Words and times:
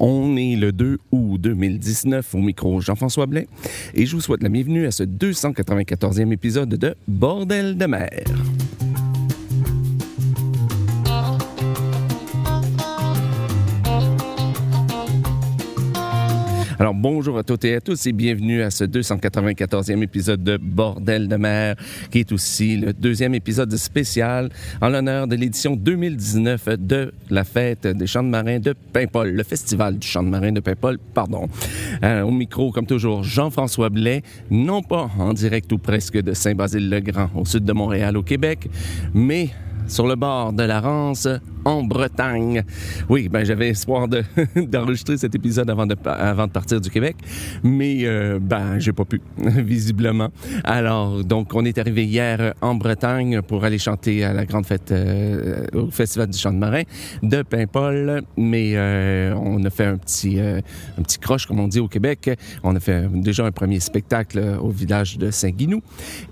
On 0.00 0.36
est 0.36 0.56
le 0.56 0.72
2 0.72 0.98
août 1.10 1.38
2019 1.40 2.34
au 2.34 2.38
micro 2.38 2.80
Jean-François 2.80 3.26
Blais 3.26 3.48
et 3.94 4.06
je 4.06 4.14
vous 4.14 4.20
souhaite 4.20 4.42
la 4.42 4.48
bienvenue 4.48 4.86
à 4.86 4.90
ce 4.90 5.02
294e 5.02 6.32
épisode 6.32 6.68
de 6.68 6.94
Bordel 7.08 7.76
de 7.76 7.86
mer. 7.86 8.08
Alors 16.80 16.94
bonjour 16.94 17.36
à 17.36 17.42
toutes 17.42 17.64
et 17.64 17.74
à 17.74 17.80
tous 17.80 18.06
et 18.06 18.12
bienvenue 18.12 18.62
à 18.62 18.70
ce 18.70 18.84
294e 18.84 20.00
épisode 20.00 20.44
de 20.44 20.56
Bordel 20.58 21.26
de 21.26 21.34
mer, 21.34 21.74
qui 22.12 22.20
est 22.20 22.30
aussi 22.30 22.76
le 22.76 22.92
deuxième 22.92 23.34
épisode 23.34 23.74
spécial 23.74 24.48
en 24.80 24.88
l'honneur 24.88 25.26
de 25.26 25.34
l'édition 25.34 25.74
2019 25.74 26.68
de 26.78 27.12
la 27.30 27.42
fête 27.42 27.84
des 27.88 28.06
champs 28.06 28.22
de 28.22 28.28
marins 28.28 28.60
de 28.60 28.76
Paimpol, 28.92 29.30
le 29.30 29.42
festival 29.42 29.98
du 29.98 30.06
champ 30.06 30.22
de 30.22 30.28
marins 30.28 30.52
de 30.52 30.60
Paimpol, 30.60 30.98
pardon. 31.14 31.48
Euh, 32.04 32.22
au 32.22 32.30
micro, 32.30 32.70
comme 32.70 32.86
toujours, 32.86 33.24
Jean-François 33.24 33.88
Blais, 33.88 34.22
non 34.48 34.80
pas 34.84 35.10
en 35.18 35.32
direct 35.32 35.72
ou 35.72 35.78
presque 35.78 36.22
de 36.22 36.32
Saint-Basile-le-Grand, 36.32 37.30
au 37.34 37.44
sud 37.44 37.64
de 37.64 37.72
Montréal, 37.72 38.16
au 38.16 38.22
Québec, 38.22 38.70
mais 39.14 39.50
sur 39.88 40.06
le 40.06 40.14
bord 40.14 40.52
de 40.52 40.62
la 40.62 40.80
Rance, 40.80 41.26
en 41.68 41.82
Bretagne. 41.82 42.62
Oui, 43.10 43.28
ben 43.28 43.44
j'avais 43.44 43.68
espoir 43.68 44.08
de, 44.08 44.22
d'enregistrer 44.56 45.18
cet 45.18 45.34
épisode 45.34 45.68
avant 45.68 45.86
de, 45.86 45.96
avant 46.04 46.46
de 46.46 46.52
partir 46.52 46.80
du 46.80 46.88
Québec, 46.88 47.16
mais 47.62 48.00
euh, 48.04 48.38
ben 48.40 48.78
j'ai 48.78 48.92
pas 48.92 49.04
pu, 49.04 49.20
visiblement. 49.38 50.30
Alors, 50.64 51.22
donc, 51.24 51.54
on 51.54 51.64
est 51.66 51.76
arrivé 51.76 52.06
hier 52.06 52.54
en 52.62 52.74
Bretagne 52.74 53.42
pour 53.42 53.64
aller 53.64 53.78
chanter 53.78 54.24
à 54.24 54.32
la 54.32 54.46
grande 54.46 54.64
fête 54.64 54.90
euh, 54.92 55.66
au 55.74 55.90
Festival 55.90 56.28
du 56.28 56.38
Chant 56.38 56.52
de 56.52 56.58
Marin 56.58 56.82
de 57.22 57.42
Paimpol, 57.42 58.22
mais 58.36 58.72
euh, 58.74 59.34
on 59.34 59.62
a 59.64 59.70
fait 59.70 59.84
un 59.84 59.98
petit, 59.98 60.40
euh, 60.40 60.60
un 60.98 61.02
petit 61.02 61.18
croche, 61.18 61.46
comme 61.46 61.60
on 61.60 61.68
dit 61.68 61.80
au 61.80 61.88
Québec. 61.88 62.30
On 62.62 62.74
a 62.76 62.80
fait 62.80 63.08
déjà 63.12 63.44
un 63.44 63.52
premier 63.52 63.80
spectacle 63.80 64.56
au 64.60 64.70
village 64.70 65.18
de 65.18 65.30
Saint-Guinou 65.30 65.82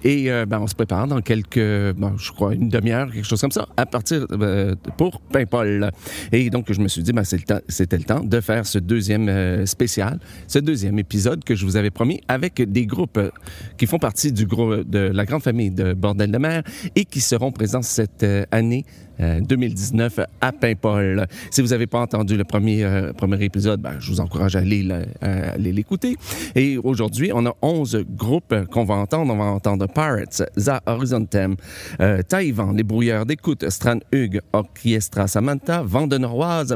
et 0.02 0.30
euh, 0.30 0.46
ben, 0.46 0.60
on 0.60 0.66
se 0.66 0.74
prépare 0.74 1.06
dans 1.06 1.20
quelques, 1.20 1.58
ben, 1.58 2.14
je 2.16 2.32
crois, 2.32 2.54
une 2.54 2.68
demi-heure, 2.68 3.10
quelque 3.10 3.26
chose 3.26 3.40
comme 3.40 3.50
ça, 3.50 3.66
à 3.76 3.86
partir 3.86 4.26
euh, 4.32 4.74
pour 4.96 5.20
Paimpol. 5.30 5.90
Et 6.32 6.50
donc, 6.50 6.72
je 6.72 6.80
me 6.80 6.88
suis 6.88 7.02
dit, 7.02 7.12
ben, 7.12 7.24
c'est 7.24 7.36
le 7.48 7.56
c'était 7.68 7.98
le 7.98 8.04
temps 8.04 8.22
de 8.22 8.40
faire 8.40 8.66
ce 8.66 8.78
deuxième 8.78 9.28
euh, 9.28 9.66
spécial, 9.66 10.18
ce 10.46 10.58
deuxième 10.58 10.98
épisode 10.98 11.44
que 11.44 11.54
je 11.54 11.64
vous 11.64 11.76
avais 11.76 11.90
promis 11.90 12.20
avec 12.28 12.60
des 12.60 12.86
groupes 12.86 13.18
euh, 13.18 13.30
qui 13.76 13.86
font 13.86 13.98
partie 13.98 14.32
du 14.32 14.46
groupe 14.46 14.88
de 14.88 14.98
la 14.98 15.24
grande 15.24 15.42
famille 15.42 15.70
de 15.70 15.94
Bordel 15.94 16.30
de 16.30 16.38
mer 16.38 16.62
et 16.94 17.04
qui 17.04 17.20
seront 17.20 17.52
présents 17.52 17.82
cette 17.82 18.22
euh, 18.22 18.44
année 18.50 18.84
euh, 19.20 19.40
2019 19.40 20.20
à 20.40 20.52
Paimpol. 20.52 21.26
Si 21.50 21.62
vous 21.62 21.68
n'avez 21.68 21.86
pas 21.86 22.00
entendu 22.00 22.36
le 22.36 22.44
premier, 22.44 22.84
euh, 22.84 23.12
premier 23.12 23.42
épisode, 23.44 23.80
ben, 23.80 23.94
je 23.98 24.10
vous 24.10 24.20
encourage 24.20 24.56
à 24.56 24.60
aller, 24.60 25.72
l'écouter. 25.72 26.16
Et 26.54 26.78
aujourd'hui, 26.78 27.30
on 27.34 27.46
a 27.46 27.54
11 27.62 28.04
groupes 28.08 28.54
qu'on 28.70 28.84
va 28.84 28.94
entendre. 28.94 29.32
On 29.32 29.36
va 29.36 29.44
entendre 29.44 29.86
Pirates, 29.86 30.42
Za 30.56 30.80
Horizontem, 30.86 31.56
euh, 32.00 32.22
Taïwan, 32.22 32.76
Les 32.76 32.82
Brouilleurs 32.82 33.26
d'écoute, 33.26 33.68
Stran 33.70 33.98
Hugues, 34.12 34.40
Orchestra 34.52 35.26
Samantha, 35.26 35.82
Vent. 35.82 36.06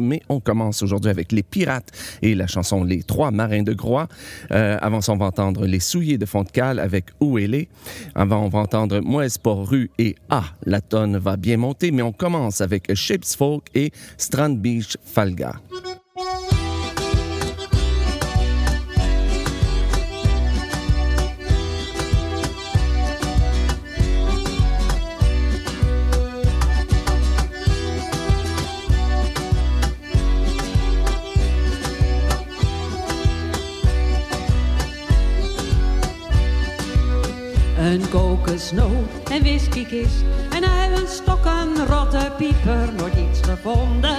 Mais 0.00 0.20
on 0.28 0.40
commence 0.40 0.82
aujourd'hui 0.82 1.10
avec 1.10 1.32
Les 1.32 1.42
Pirates 1.42 1.90
et 2.22 2.34
la 2.34 2.46
chanson 2.46 2.84
Les 2.84 3.02
Trois 3.02 3.30
Marins 3.30 3.62
de 3.62 3.72
Groix. 3.72 4.08
Euh, 4.50 4.76
avant 4.80 5.00
ça, 5.00 5.12
on 5.12 5.16
va 5.16 5.26
entendre 5.26 5.66
Les 5.66 5.80
Souillés 5.80 6.18
de 6.18 6.26
Font-de-Cale 6.26 6.78
avec 6.78 7.06
Où 7.20 7.38
elle 7.38 7.54
est. 7.54 7.68
Avant, 8.14 8.44
on 8.44 8.48
va 8.48 8.60
entendre 8.60 9.00
Moi 9.00 9.28
Sport 9.28 9.68
Rue 9.68 9.90
et 9.98 10.16
Ah, 10.28 10.44
la 10.64 10.80
tonne 10.80 11.16
va 11.16 11.36
bien 11.36 11.56
monter. 11.56 11.90
Mais 11.90 12.02
on 12.02 12.12
commence 12.12 12.29
avec 12.60 12.94
Shapes 12.94 13.24
Folk 13.24 13.64
et 13.74 13.92
Strand 14.16 14.50
Beach 14.50 14.96
Falga. 15.04 15.60
Een 37.80 38.08
kokosnoot, 38.08 39.30
een 39.30 39.42
whiskykist, 39.42 40.24
een 40.56 40.64
uienstok, 40.64 41.44
een 41.44 41.86
rotte 41.86 42.32
pieper. 42.36 42.92
Nooit 42.96 43.14
iets 43.14 43.40
gevonden, 43.40 44.16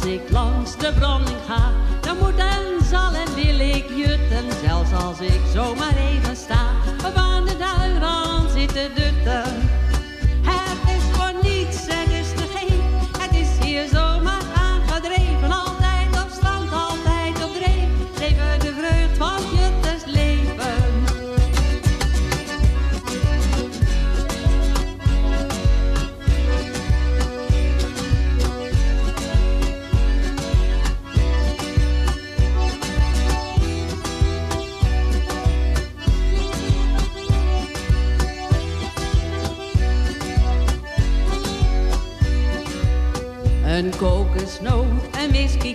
als 0.00 0.08
ik 0.08 0.30
langs 0.30 0.76
de 0.76 0.92
branding 0.98 1.38
ga, 1.46 1.72
dan 2.00 2.16
moet 2.18 2.36
en 2.36 2.84
zal 2.90 3.12
en 3.14 3.34
wil 3.34 3.60
ik 3.60 3.84
jutten. 3.88 4.44
Zelfs 4.64 4.92
als 4.92 5.20
ik 5.20 5.40
zomaar 5.52 5.96
even 5.96 6.36
sta, 6.36 6.70
of 7.06 7.14
aan 7.14 7.44
de 7.44 7.56
duinrand 7.56 8.50
zitten 8.50 8.94
dutten. 8.94 9.04
Het 9.04 9.09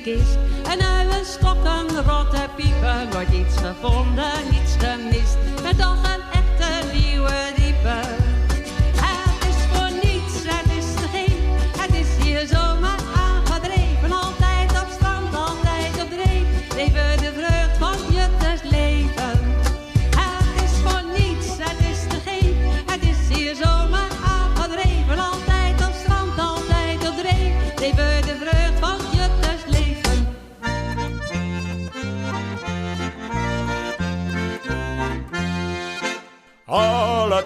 kist. 0.06 0.38
Een 0.72 0.82
uilenstokken, 0.82 1.88
rotte 2.06 2.50
piepen, 2.56 3.10
nooit 3.12 3.32
iets 3.32 3.58
gevonden, 3.58 4.32
niets 4.52 4.76
gemist. 4.80 5.38
Met 5.64 5.82
al 5.82 5.96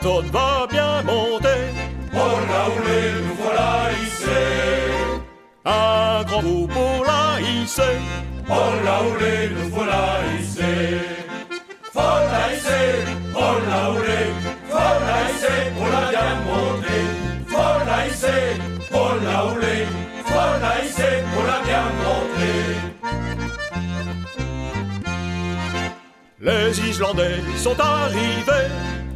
La 0.01 0.05
tonne 0.05 0.29
va 0.31 0.65
bien 0.71 1.01
monter. 1.03 1.73
Oh 2.13 2.17
où 2.69 2.79
les 2.87 3.11
nous 3.21 3.35
voilà 3.35 3.91
ici 4.01 4.39
Un 5.65 6.23
grand 6.23 6.41
coup 6.41 6.67
pour 6.67 7.03
la 7.05 7.41
hisser. 7.41 7.99
Oh 8.49 8.53
où 9.03 9.13
les 9.19 9.49
nous 9.49 9.69
voilà 9.75 10.05
ici 10.39 10.73
ici 12.53 12.81
Oh 13.35 13.55
là 13.69 13.91
où 13.91 13.97
les 14.07 14.27
Voilà 14.69 15.17
ici 15.31 15.55
pour 15.75 15.89
la 15.89 16.03
bien 16.09 16.33
ici 18.07 18.37
Oh 18.93 19.11
là 19.21 19.37
où 19.47 19.53
les 19.59 19.83
Voilà 20.25 20.71
ici 20.85 21.09
pour 21.33 21.43
la 21.43 21.59
bien 21.67 21.85
monter 22.03 22.63
Les 26.39 26.89
Islandais 26.89 27.41
sont 27.57 27.79
arrivés 27.79 28.98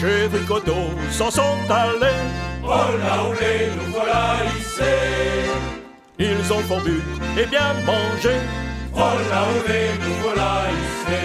Chez 0.00 0.28
Bricoteau 0.28 0.90
s'en 1.10 1.28
sont 1.28 1.42
allés, 1.68 2.22
Oh 2.62 2.68
là 2.68 3.22
rouler, 3.22 3.68
nous 3.76 3.92
voilà 3.92 4.36
ici. 4.56 4.94
ils 6.20 6.52
ont 6.52 6.60
fondu 6.60 7.00
et 7.36 7.46
bien 7.46 7.74
mangé. 7.84 8.36
Oh 8.94 8.98
là 8.98 9.40
rouler, 9.42 9.88
nous 10.00 10.14
voilà 10.22 10.52
ici. 10.84 11.22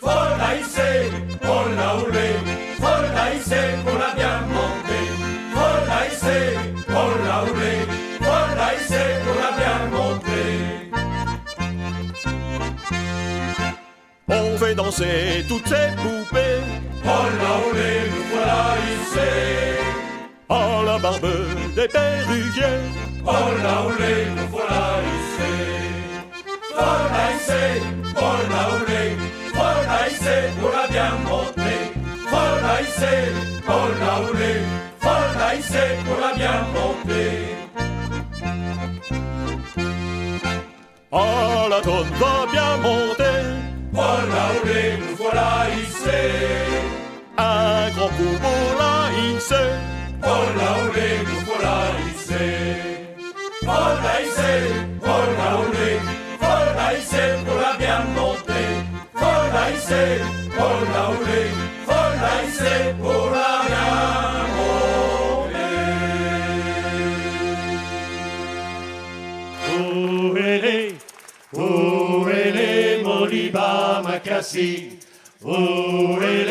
Follaïsé, 0.00 1.10
oh 1.44 1.64
là 1.76 1.88
rouler. 1.98 2.34
Follaïsé, 2.80 3.62
pour 3.84 3.98
la 3.98 4.14
bien 4.14 4.40
monter. 4.56 5.04
Follaïsé, 5.52 6.38
oh 6.56 6.69
On 14.30 14.56
fait 14.58 14.74
danser 14.74 15.44
toutes 15.48 15.66
ces 15.66 15.90
poupées 15.96 16.60
Oh 17.04 17.08
là 17.08 17.52
rouler, 17.64 18.00
nous 18.12 18.24
voilà 18.32 18.76
ici. 18.94 19.30
à 20.48 20.82
la 20.84 20.98
barbe 20.98 21.26
des 21.74 21.88
perruquiers. 21.88 22.80
Oh 23.26 23.30
là 23.62 23.74
rouler, 23.84 24.26
nous 24.36 24.48
voilà 24.50 24.84
ici. 25.16 25.52
Follaïsé, 26.76 27.82
oh 28.16 28.36
là 28.50 28.62
rouler. 28.70 29.10
Follaïsé, 29.56 30.36
pour 30.60 30.70
la 30.78 30.86
bien 30.88 31.12
monter. 31.28 31.80
Follaïsé, 32.30 33.14
oh 33.68 33.88
là 34.00 34.12
rouler. 34.24 34.58
Follaïsé, 35.00 35.84
pour 36.06 36.18
la 36.20 36.34
bien 36.34 36.58
monter. 36.74 37.30
Ah, 41.12 41.66
la 41.68 41.80
tonne 41.80 42.06
va 42.20 42.46
bien 42.52 42.76
monter. 42.76 43.19
Oh 44.62 44.66
là 44.66 44.72
rouler, 44.72 44.98
nous 44.98 45.16
voilà 45.16 45.50
ici. 45.74 46.20
Un 47.38 47.90
grand 47.96 48.08
coup 48.08 48.36
pour 48.42 48.78
la 48.78 48.94
hisser. 49.18 49.70
Oh 50.22 50.26
là 50.56 50.68
rouler, 50.82 51.14
nous 51.26 51.42
voilà 51.46 51.76
ici. 52.08 52.44
Follaïsé, 53.64 54.52
oh 55.02 55.24
là 55.38 55.50
rouler. 55.56 55.98
Follaïsé, 56.40 57.24
pour 57.44 57.58
la 57.60 57.72
bien 57.78 58.00
monter. 58.14 58.68
Follaïsé, 59.14 60.04
oh 60.58 60.78
là 60.92 61.02
rouler. 61.06 61.48
Follaïsé, 61.86 62.74
pour 63.00 63.12
la 63.12 63.14
bien 63.14 63.29
Makassi. 74.22 74.98
Elle 75.42 76.44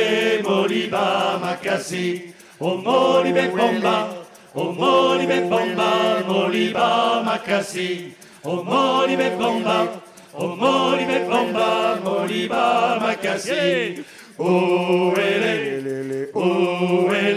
est, 0.00 0.42
Moliba 0.42 1.38
Makassi. 1.42 2.22
Oh 2.58 2.76
Molibe 2.78 3.50
Bomba, 3.54 4.08
oh 4.54 4.72
Molibe 4.72 5.48
Bomba, 5.50 6.22
Moliba 6.26 7.22
Makassi. 7.22 8.14
Oh 8.44 8.62
Molibe 8.64 9.36
Bomba, 9.38 10.00
oh 10.38 10.56
Molibe 10.56 11.28
Bomba, 11.28 11.98
Moliba 12.02 12.98
Makassi. 12.98 13.52
Elle 13.52 15.44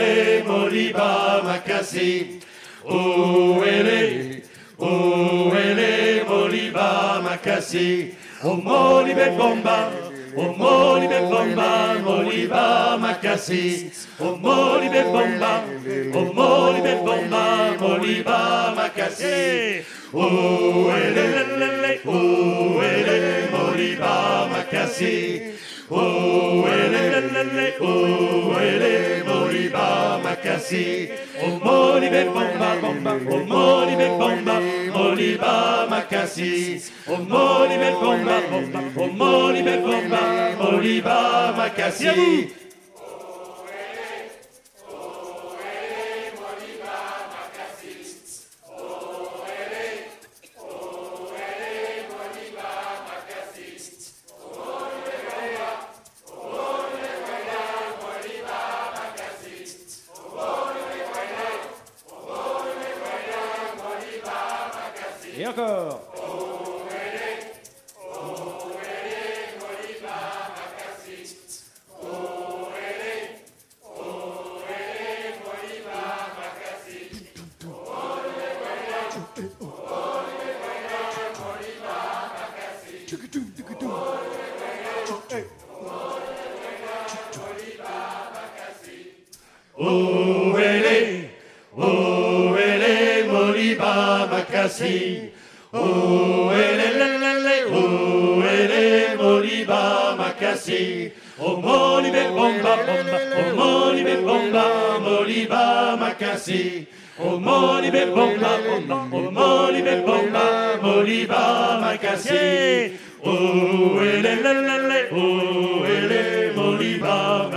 est, 0.01 0.44
Moliba 0.47 1.42
Makassi. 1.44 2.39
Elle 3.62 3.88
est, 5.80 6.24
Moliba 6.30 7.21
Makassi. 7.21 8.13
Oh 8.41 8.56
Molibe 8.56 9.36
Bomba, 9.38 9.91
oh 10.38 10.53
Molibe 10.56 11.19
Bomba, 11.30 12.00
Moliba 12.01 12.97
Makassi. 12.97 13.91
Molibe 14.38 15.03
Bomba, 15.12 15.63
oh 16.15 16.33
Molibe 16.33 17.03
Bomba, 17.03 17.75
Moliba 17.81 18.74
Makassi. 18.77 19.83
Où 20.13 20.24
elle 20.89 21.18
est, 21.18 22.07
où 22.07 22.81
elle 22.81 23.09
est, 23.12 23.51
Moliba 23.51 24.47
est, 27.59 27.75
où 27.81 28.53
elle 28.57 28.81
est, 28.81 29.24
Moliba 29.27 30.18
Makassi. 30.24 31.09
Oh 31.44 31.59
Molibe 31.62 32.31
Bomba, 32.33 32.69
Bomba, 32.81 33.12
oh 33.30 33.39
Molibe 35.19 35.38
Bomba, 35.38 35.86
Moliba 35.86 35.88
Makassi. 35.89 36.92
Oh 37.07 37.18
Molibe 37.18 37.92
Bomba, 38.00 38.42
Bomba, 38.50 38.80
oh 38.98 39.07
Molibe 39.07 39.75
Bomba, 39.81 40.21
Moliba 40.57 41.54
Makassi. 41.57 42.07
Et 42.07 42.69
Moliba 106.19 106.35
Makassi. 106.35 106.88
Oh 107.21 107.40
Molibe 107.40 108.14
Bomba, 108.14 108.59
Bomba, 108.66 109.07
oh 109.11 109.31
Molibe 109.31 110.06
Bomba, 110.06 110.78
Moliba 110.81 111.80
Makassi. 111.81 112.92
Où 113.23 113.99
elle 114.02 114.26
est, 114.26 114.35
lé, 114.35 114.54
lé, 114.54 114.78
lé, 114.90 115.02
où 115.11 115.85
elle 115.85 116.11
est, 116.11 116.56
Moliba 116.56 117.49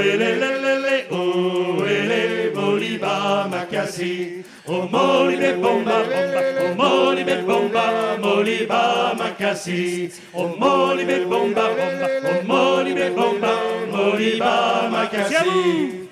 elle 0.00 0.22
est, 0.22 0.36
lé, 0.36 0.52
lé, 0.62 0.74
lé, 0.84 0.96
où 1.10 1.82
elle 1.86 2.12
est, 2.12 2.54
Moliba 2.54 3.48
Makassi. 3.50 4.44
Oh 4.66 4.82
Molibe 4.90 5.60
Bomba, 5.60 6.02
Bomba, 6.02 6.40
oh 6.60 6.74
Molibe 6.76 7.44
Bomba, 7.46 7.84
Moliba 8.22 9.14
Makassi. 9.18 10.10
Oh 10.34 10.48
Molibe 10.58 11.26
Bomba, 11.28 11.68
Bomba, 11.68 12.08
oh 12.24 12.46
Molibe 12.46 13.14
Bomba, 13.14 13.52
Moliba 13.92 14.88
Makassi. 14.90 16.07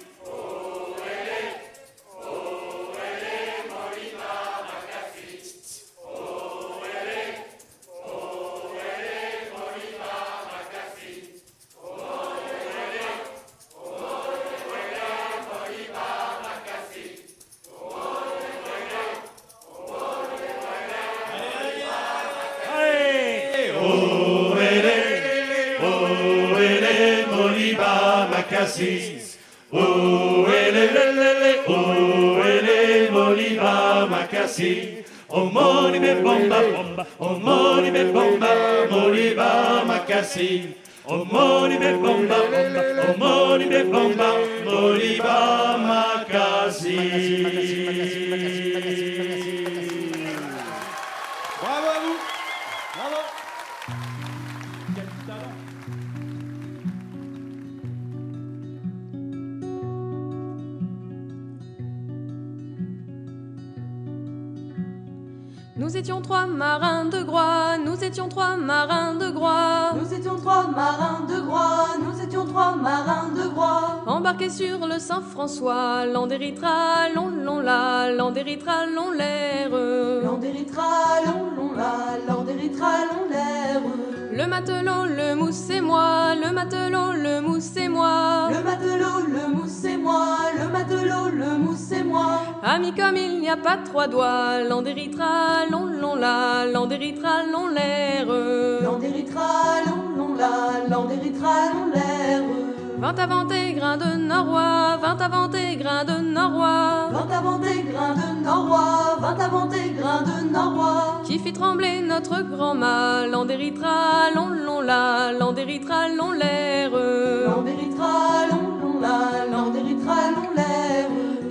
Makassi. 34.56 35.04
Oh 35.28 35.50
Molibe 35.50 36.22
Bomba, 36.22 36.60
Bomba, 36.60 37.06
oh 37.20 37.38
Molibe 37.38 38.12
Bomba, 38.12 38.46
Moliba 38.88 39.84
Makassi. 39.84 40.74
Oh 41.06 41.24
Molibe 41.24 42.00
Bomba, 42.02 42.38
Bomba, 42.50 42.82
oh 43.02 43.14
Molibe 43.18 43.84
Bomba, 43.92 44.28
Moliba 44.64 45.76
Makasi. 45.86 46.96
Bravo 47.42 48.15
Nous 65.78 65.94
étions 65.94 66.22
trois 66.22 66.46
marins 66.46 67.04
de 67.04 67.22
Groix, 67.22 67.76
nous 67.76 68.02
étions 68.02 68.30
trois 68.30 68.56
marins 68.56 69.14
de 69.14 69.28
Groix. 69.30 69.92
Nous 69.94 70.14
étions 70.14 70.36
trois 70.36 70.68
marins 70.68 71.26
de 71.28 71.38
Groix, 71.42 71.88
nous 72.02 72.18
étions 72.18 72.46
trois 72.46 72.74
marins 72.74 73.28
de 73.36 73.46
Groix. 73.48 74.02
Embarqués 74.06 74.48
sur 74.48 74.86
le 74.86 74.98
Saint-François, 74.98 76.06
l'Andéritra, 76.06 77.10
long, 77.14 77.28
long, 77.28 77.60
la, 77.60 78.10
l'Andéritra, 78.10 78.86
long, 78.86 79.10
l'air. 79.10 79.68
L'Andéritra, 79.68 81.20
long, 81.26 81.50
long, 81.54 81.72
la, 81.76 82.24
l'Andéritra, 82.26 82.86
long, 83.12 83.28
l'air. 83.28 83.82
Le 84.32 84.46
matelot, 84.46 85.04
le 85.14 85.34
mousse 85.34 85.68
et 85.68 85.82
moi, 85.82 86.34
le 86.34 86.52
matelot, 86.54 87.12
le 87.12 87.40
mousse 87.42 87.76
et 87.76 87.88
moi. 87.88 88.48
Le 88.50 88.62
matelot, 88.62 89.25
Amis 92.68 92.92
comme 92.94 93.16
il 93.16 93.38
n'y 93.38 93.48
a 93.48 93.56
pas 93.56 93.76
trois 93.76 94.08
doigts, 94.08 94.64
l'Andéritra, 94.68 95.66
long, 95.70 95.86
long, 95.86 96.16
la, 96.16 96.66
l'Andéritra, 96.66 97.44
long, 97.52 97.68
l'air. 97.68 98.26
L'Andéritra, 98.82 99.84
long, 99.86 100.16
long, 100.18 100.34
la, 100.34 100.88
long, 100.90 101.06
l'air. 101.94 102.42
Vingt 102.98 103.18
avant 103.20 103.44
des 103.44 103.72
grains 103.74 103.96
de 103.96 104.16
norois, 104.16 104.96
vingt 105.00 105.20
avant 105.20 105.46
des 105.46 105.76
grains 105.76 106.04
de 106.04 106.20
norois. 106.20 107.08
Vingt 107.12 107.36
avant 107.38 107.58
des 107.60 107.82
grains 107.84 108.14
de 108.14 108.44
norois, 108.44 109.16
vingt 109.20 109.38
avant 109.38 109.66
des 109.66 109.90
grains 109.90 110.22
de 110.22 110.52
norois. 110.52 111.22
Qui 111.24 111.38
fit 111.38 111.52
trembler 111.52 112.00
notre 112.00 112.42
grand 112.42 112.74
mât, 112.74 113.28
l'Andéritra, 113.28 114.32
long, 114.34 114.48
long, 114.48 114.80
la, 114.80 115.30
l'Andéritra, 115.38 116.08
long, 116.08 116.32
l'air. 116.32 116.90
Long, 116.90 117.62
long, 117.62 119.00
la. 119.00 119.36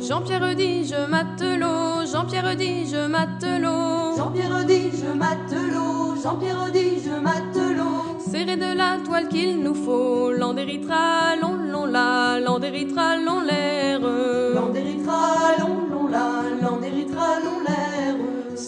Jean-Pierre 0.07 0.55
dit 0.55 0.85
je 0.85 1.09
matelot, 1.09 2.05
Jean-Pierre 2.05 2.55
dit 2.55 2.87
je 2.87 3.07
matelot. 3.07 4.15
Jean-Pierre 4.15 4.63
dit 4.65 4.91
je 4.91 5.11
matelot, 5.17 6.21
Jean-Pierre 6.21 6.71
dit 6.71 7.01
je 7.03 7.19
matelot. 7.19 8.19
Serré 8.19 8.55
de 8.55 8.77
la 8.77 8.97
toile 9.03 9.27
qu'il 9.29 9.63
nous 9.63 9.73
faut, 9.73 10.31
l'Andéritra, 10.31 11.35
long, 11.41 11.55
long, 11.71 11.85
la, 11.85 12.39
l'Andéritra, 12.39 13.17
long, 13.17 13.41
l'air. 13.41 13.99
L'Andéritra, 13.99 15.57
long, 15.59 15.87
long, 15.91 16.07
la. 16.07 16.34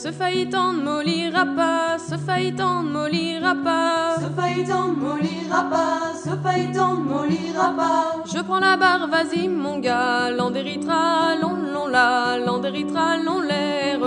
Ce 0.03 0.11
faillitant 0.11 0.73
ne 0.73 0.83
mollira 0.83 1.43
pas, 1.43 1.97
ce 1.97 2.17
faillitant 2.17 2.83
ne 2.83 2.89
mollira 2.91 3.55
pas. 3.55 4.17
Ce 4.21 4.29
faillitant 4.39 4.89
ne 4.89 4.93
mollira 4.93 5.63
pas, 5.71 6.13
ce 6.23 6.29
faillitant 6.43 6.97
ne 6.97 7.01
mollira 7.01 7.69
pas. 7.75 8.23
Je 8.31 8.39
prends 8.43 8.59
la 8.59 8.77
barre, 8.77 9.07
vas-y 9.07 9.47
mon 9.47 9.79
gars, 9.79 10.29
l'Andéritra, 10.29 11.35
long, 11.41 11.57
long, 11.73 11.87
la, 11.87 12.37
l'Andéritra, 12.37 13.17
long, 13.25 13.41
l'air. 13.41 13.99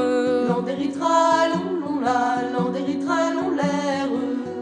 L'Andéritra, 0.49 1.49
long, 1.52 1.80
long, 1.80 2.00
la, 2.00 2.49
l'Andéritra, 2.56 3.16
long, 3.35 3.50
l'air. 3.50 4.09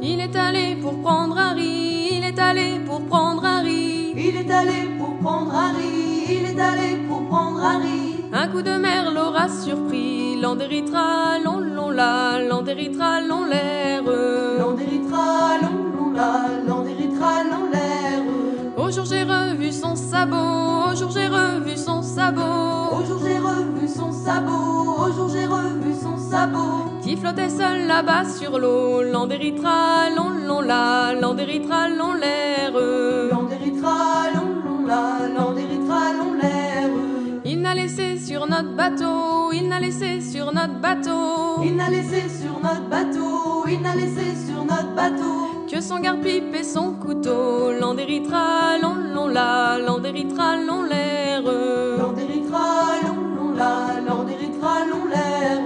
Il 0.00 0.20
est 0.20 0.34
allé 0.34 0.76
pour 0.76 0.98
prendre 1.02 1.36
un 1.36 1.52
riz, 1.52 2.08
il 2.16 2.24
est 2.24 2.38
allé 2.38 2.80
pour 2.86 3.02
prendre 3.02 3.44
un 3.44 3.60
riz. 3.60 4.14
Il 4.16 4.34
est 4.34 4.50
allé 4.50 4.96
pour 4.98 5.18
prendre 5.18 5.54
un 5.54 5.72
riz, 5.72 6.24
il 6.26 6.46
est 6.46 6.58
allé 6.58 6.96
pour 7.06 7.28
prendre 7.28 7.62
un 7.62 7.78
riz. 7.80 8.07
Un 8.30 8.48
coup 8.48 8.60
de 8.60 8.76
mer 8.76 9.10
l'aura 9.10 9.48
surpris, 9.48 10.38
l'Andéritra, 10.38 11.38
long, 11.42 11.60
long, 11.60 11.88
la, 11.88 12.38
l'Andéritra, 12.46 13.22
long, 13.22 13.46
l'air. 13.46 14.02
L'Andéritra, 14.04 15.58
long, 15.62 15.84
long, 15.96 16.12
la, 16.12 16.48
l'Andéritra, 16.66 17.42
long, 17.44 17.70
l'air. 17.72 18.22
Au 18.76 18.90
jour 18.90 19.06
j'ai 19.06 19.22
revu 19.22 19.72
son 19.72 19.96
sabot, 19.96 20.90
au 20.92 20.94
jour 20.94 21.10
j'ai 21.10 21.28
revu 21.28 21.76
son 21.76 22.02
sabot. 22.02 22.42
Au 22.92 23.04
jour 23.06 23.18
j'ai 23.24 23.38
revu 23.38 23.88
son 23.88 24.12
sabot, 24.12 25.06
au 25.06 25.12
jour 25.12 25.28
j'ai 25.30 25.46
revu 25.46 25.94
son 25.94 26.18
sabot. 26.18 26.84
Qui 27.02 27.16
flottait 27.16 27.48
seul 27.48 27.86
là-bas 27.86 28.24
sur 28.26 28.58
l'eau, 28.58 29.02
l'Andéritra, 29.02 30.10
long, 30.14 30.30
long, 30.46 30.60
la, 30.60 31.14
l'Andéritra, 31.18 31.88
long, 31.88 32.12
l'air. 32.12 32.72
L'Andéritra, 33.30 34.30
sur 38.38 38.46
notre 38.46 38.70
bateau, 38.76 39.50
il 39.52 39.68
n'a 39.68 39.80
laissé 39.80 40.20
sur 40.20 40.52
notre 40.52 40.78
bateau. 40.80 41.60
Il 41.64 41.74
n'a 41.74 41.90
laissé 41.90 42.28
sur 42.28 42.60
notre 42.60 42.88
bateau, 42.88 43.66
il 43.66 43.80
n'a 43.82 43.96
laissé 43.96 44.26
sur 44.46 44.62
notre 44.62 44.94
bateau. 44.94 45.66
Que 45.68 45.80
son 45.80 45.98
garde-pipe 45.98 46.54
et 46.54 46.62
son 46.62 46.92
couteau, 46.92 47.72
l'Andéritra, 47.72 48.78
long, 48.80 48.94
long, 49.12 49.26
la, 49.26 49.78
l'Andéritra, 49.84 50.56
long, 50.56 50.84
l'air. 50.84 51.42
L'Andéritra, 51.42 52.66
long, 53.02 53.22
long, 53.36 53.54
la, 53.56 54.00
l'Andéritra, 54.06 54.86
long, 54.88 55.06
l'air. 55.10 55.58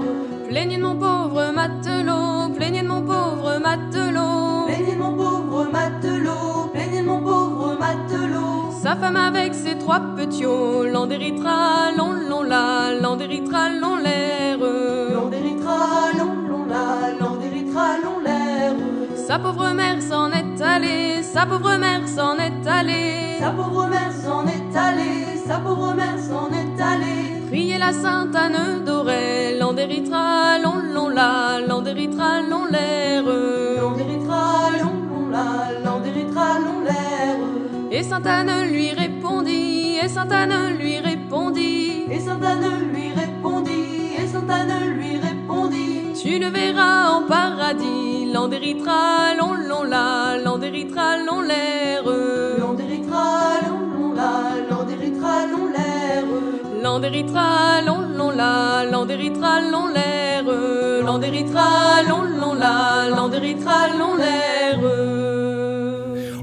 Plaignez 0.48 0.78
de 0.78 0.82
mon 0.82 0.96
pauvre 0.96 1.52
matelot, 1.52 2.54
plaignez 2.56 2.82
de 2.82 2.88
mon 2.88 3.02
pauvre 3.02 3.58
matelot. 3.62 4.64
Plaignez 4.66 4.94
de 4.94 4.98
mon 4.98 5.14
pauvre 5.14 5.68
matelot, 5.70 6.51
Sa 8.92 8.98
femme 8.98 9.16
avec 9.16 9.54
ses 9.54 9.78
trois 9.78 10.00
petits 10.00 10.42
l'Andéritra, 10.92 11.92
long, 11.96 12.12
long, 12.28 12.42
la, 12.42 12.92
l'Andéritra, 13.00 13.70
long, 13.70 13.96
l'air. 13.96 14.58
L'Andéritra, 14.58 15.78
long, 16.18 16.34
long, 16.46 16.66
la, 16.66 17.14
l'Andéritra, 17.18 17.96
long, 18.04 18.20
l'air. 18.22 18.74
Sa 19.16 19.38
pauvre 19.38 19.72
mère 19.72 20.02
s'en 20.02 20.30
est 20.32 20.60
allée, 20.60 21.22
sa 21.22 21.46
pauvre 21.46 21.74
mère 21.78 22.06
s'en 22.06 22.36
est 22.36 22.68
allée. 22.68 23.38
Sa 23.40 23.50
pauvre 23.52 23.88
mère 23.88 24.12
s'en 24.12 24.44
est 24.44 24.76
allée, 24.76 25.38
sa 25.38 25.56
pauvre 25.56 25.94
mère 25.94 26.18
s'en 26.18 26.50
est 26.50 26.82
allée. 26.82 27.46
Priez 27.48 27.78
la 27.78 27.94
Sainte 27.94 28.36
Anne 28.36 28.84
d'Aurel, 28.84 29.58
l'Andéritra, 29.58 30.58
long, 30.62 30.82
long, 30.92 31.08
la, 31.08 31.60
l'Andéritra, 31.66 32.42
long, 32.42 32.66
l'air. 32.70 33.61
Et 38.02 38.04
Sainte 38.04 38.26
Anne 38.26 38.68
lui 38.68 38.90
répondit, 38.90 39.96
et 40.02 40.08
Sainte 40.08 40.32
Anne 40.32 40.76
lui 40.76 40.98
répondit. 40.98 42.02
Et 42.10 42.18
Sainte 42.18 42.42
Anne 42.44 42.90
lui 42.92 43.12
répondit, 43.12 44.16
et 44.20 44.26
Sainte 44.26 44.50
Anne 44.50 44.96
lui 44.96 45.18
répondit. 45.18 46.20
Tu 46.20 46.40
le 46.40 46.48
verras 46.48 47.10
en 47.10 47.22
paradis, 47.28 48.28
l'Andéritra, 48.32 49.36
long, 49.38 49.54
long, 49.54 49.84
la, 49.84 50.36
l'Andéritra, 50.36 51.18
long, 51.24 51.42
l'air. 51.42 52.02
L'Andéritra, 52.58 53.60
long, 53.68 53.86
long, 53.96 54.14
la, 54.14 54.66
l'Andéritra, 54.68 55.46
long, 55.46 55.68
l'air. 55.68 56.24
L'Andéritra, 56.82 57.82
long, 57.86 58.00
long, 58.18 58.30
la, 58.32 58.84
l'Andéritra, 58.84 59.60
long, 59.60 59.86
l'air. 59.86 60.42
L'Andéritra, 61.04 62.02
long, 62.08 62.24
long, 62.40 62.54
la, 62.54 63.08
l'Andéritra, 63.10 63.96
long, 63.96 64.16
l'air. 64.16 65.21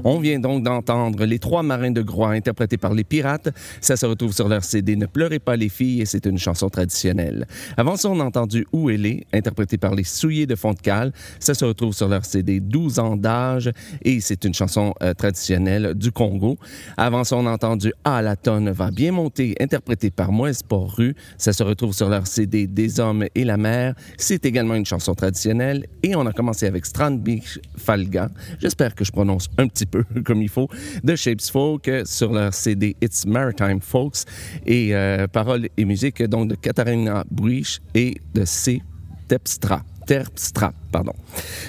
On 0.04 0.18
vient 0.18 0.38
donc 0.38 0.62
d'entendre 0.62 1.24
Les 1.24 1.38
Trois 1.38 1.62
Marins 1.62 1.90
de 1.90 2.00
Groix 2.00 2.30
interprétés 2.30 2.78
par 2.78 2.94
les 2.94 3.04
Pirates. 3.04 3.50
Ça 3.80 3.96
se 3.96 4.06
retrouve 4.06 4.32
sur 4.32 4.48
leur 4.48 4.64
CD 4.64 4.96
Ne 4.96 5.06
pleurez 5.06 5.38
pas 5.38 5.56
les 5.56 5.68
filles 5.68 6.00
et 6.00 6.06
c'est 6.06 6.24
une 6.26 6.38
chanson 6.38 6.70
traditionnelle. 6.70 7.46
Avant 7.76 7.96
ça, 7.96 8.08
on 8.08 8.18
a 8.20 8.24
entendu 8.24 8.66
Où 8.72 8.88
elle 8.88 9.04
est, 9.04 9.26
interprété 9.32 9.76
par 9.76 9.94
les 9.94 10.04
Souillés 10.04 10.46
de 10.46 10.54
Font-de-Cale. 10.54 11.12
Ça 11.38 11.54
se 11.54 11.64
retrouve 11.64 11.94
sur 11.94 12.08
leur 12.08 12.24
CD 12.24 12.60
12 12.60 12.98
ans 12.98 13.16
d'âge 13.16 13.70
et 14.02 14.20
c'est 14.20 14.44
une 14.44 14.54
chanson 14.54 14.94
euh, 15.02 15.12
traditionnelle 15.12 15.94
du 15.94 16.12
Congo. 16.12 16.56
Avant 16.96 17.24
ça, 17.24 17.36
on 17.36 17.46
a 17.46 17.50
entendu 17.50 17.92
Ah, 18.04 18.22
la 18.22 18.36
tonne 18.36 18.70
va 18.70 18.90
bien 18.90 19.12
monter, 19.12 19.54
interprété 19.60 20.10
par 20.10 20.32
Moïse 20.32 20.62
Port-Rue. 20.62 21.14
Ça 21.36 21.52
se 21.52 21.62
retrouve 21.62 21.92
sur 21.92 22.08
leur 22.08 22.26
CD 22.26 22.66
Des 22.66 23.00
hommes 23.00 23.26
et 23.34 23.44
la 23.44 23.56
mer. 23.56 23.94
C'est 24.16 24.46
également 24.46 24.74
une 24.74 24.86
chanson 24.86 25.14
traditionnelle 25.14 25.86
et 26.02 26.16
on 26.16 26.26
a 26.26 26.32
commencé 26.32 26.66
avec 26.66 26.86
Strandbeach 26.86 27.58
Falga. 27.76 28.30
J'espère 28.60 28.94
que 28.94 29.04
je 29.04 29.12
prononce 29.12 29.48
un 29.58 29.66
petit 29.66 29.86
peu 29.86 29.89
comme 30.24 30.42
il 30.42 30.48
faut, 30.48 30.68
de 31.02 31.16
Shapes 31.16 31.42
Folk 31.42 31.90
sur 32.04 32.32
leur 32.32 32.54
CD 32.54 32.96
It's 33.00 33.26
Maritime 33.26 33.80
Folks 33.80 34.24
et 34.66 34.94
euh, 34.94 35.26
paroles 35.26 35.68
et 35.76 35.84
musique 35.84 36.22
donc 36.22 36.48
de 36.48 36.54
Katharina 36.54 37.24
Bruich 37.30 37.80
et 37.94 38.16
de 38.34 38.44
C. 38.44 38.82
Tepstra. 39.28 39.82
Terpstra, 40.06 40.72
pardon. 40.90 41.12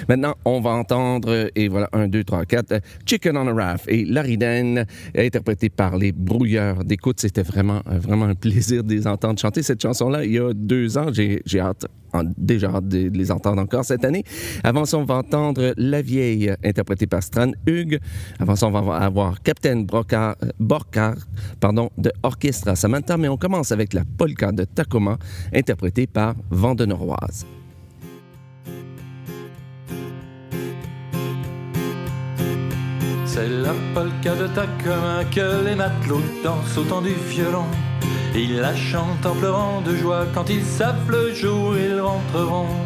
Maintenant, 0.08 0.34
on 0.44 0.60
va 0.60 0.70
entendre, 0.70 1.30
euh, 1.30 1.48
et 1.54 1.68
voilà, 1.68 1.88
un, 1.92 2.08
deux, 2.08 2.24
trois, 2.24 2.44
quatre, 2.44 2.72
euh, 2.72 2.80
Chicken 3.06 3.36
on 3.36 3.46
a 3.46 3.52
Raft 3.52 3.86
et 3.88 4.04
Lariden, 4.04 4.84
interprété 5.16 5.68
par 5.68 5.96
les 5.96 6.12
Brouilleurs 6.12 6.84
d'écoute. 6.84 7.20
C'était 7.20 7.42
vraiment, 7.42 7.82
euh, 7.90 7.98
vraiment 7.98 8.24
un 8.24 8.34
plaisir 8.34 8.82
de 8.82 8.92
les 8.92 9.06
entendre 9.06 9.38
chanter 9.38 9.62
cette 9.62 9.80
chanson-là 9.80 10.24
il 10.24 10.32
y 10.32 10.38
a 10.38 10.52
deux 10.52 10.98
ans. 10.98 11.06
J'ai 11.12 11.40
hâte, 11.60 11.86
déjà 12.36 12.70
hâte 12.70 12.88
de 12.88 13.10
les 13.10 13.30
entendre 13.30 13.62
encore 13.62 13.84
cette 13.84 14.04
année. 14.04 14.24
Avant 14.64 14.84
ça, 14.84 14.98
on 14.98 15.04
va 15.04 15.14
entendre 15.14 15.74
La 15.76 16.02
Vieille, 16.02 16.52
interprétée 16.64 17.06
par 17.06 17.22
Stran 17.22 17.52
Hugues. 17.66 18.00
Avant 18.40 18.56
ça, 18.56 18.66
on 18.66 18.70
va 18.70 18.96
avoir 18.96 19.40
Captain 19.42 19.82
Brocard, 19.82 20.36
Borcard, 20.58 21.16
pardon, 21.60 21.90
de 21.96 22.10
Orchestra 22.22 22.74
Samantha, 22.74 23.16
mais 23.16 23.28
on 23.28 23.36
commence 23.36 23.70
avec 23.70 23.92
la 23.92 24.02
polka 24.18 24.50
de 24.50 24.64
Tacoma, 24.64 25.16
interprétée 25.54 26.06
par 26.06 26.34
Vent. 26.50 26.72
C'est 33.34 33.48
la 33.48 33.72
polka 33.94 34.34
de 34.34 34.46
Tacoma 34.48 35.24
que 35.34 35.64
les 35.64 35.74
matelots 35.74 36.20
dansent 36.44 36.76
au 36.76 36.82
temps 36.82 37.00
du 37.00 37.14
violon. 37.14 37.64
Ils 38.34 38.60
la 38.60 38.76
chantent 38.76 39.24
en 39.24 39.34
pleurant 39.34 39.80
de 39.80 39.96
joie 39.96 40.26
quand 40.34 40.50
ils 40.50 40.62
savent 40.62 41.08
le 41.08 41.32
jour 41.32 41.74
ils 41.74 41.98
rentreront. 41.98 42.76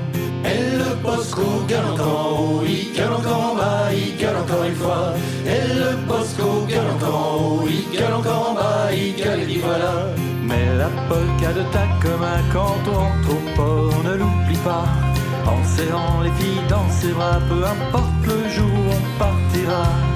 Et 0.45 0.76
le 0.79 0.95
Bosco 1.03 1.43
gale 1.67 1.87
encore 1.93 2.29
en 2.29 2.41
haut, 2.41 2.62
il 2.65 2.93
gale 2.97 3.12
encore 3.12 3.50
en 3.50 3.55
bas, 3.57 3.88
il 3.93 4.17
gale 4.17 4.37
encore 4.37 4.62
une 4.62 4.76
fois. 4.76 5.15
Et 5.47 5.67
le 5.81 5.97
Bosco 6.07 6.45
en 6.45 7.37
haut, 7.43 7.65
il 7.69 7.99
gale 7.99 8.15
encore 8.15 8.50
en 8.50 8.55
bas, 8.55 8.93
il 8.93 9.17
gale 9.17 9.41
et 9.41 9.47
dit 9.47 9.59
voilà. 9.59 10.15
Mais 10.45 10.76
la 10.79 10.91
polka 11.09 11.53
de 11.55 11.65
Tacoma, 11.73 12.37
quand 12.53 12.79
on 12.87 12.95
rentre 12.95 13.31
au 13.31 13.57
port, 13.57 13.95
on 13.99 14.09
ne 14.09 14.15
l'oublie 14.15 14.62
pas. 14.65 14.87
En 15.45 15.65
serrant 15.65 16.21
les 16.23 16.31
filles 16.38 16.62
dans 16.69 16.88
ses 16.88 17.11
bras, 17.11 17.41
peu 17.49 17.65
importe 17.65 18.26
le 18.26 18.49
jour, 18.49 18.79
on 18.97 19.19
partira. 19.19 20.15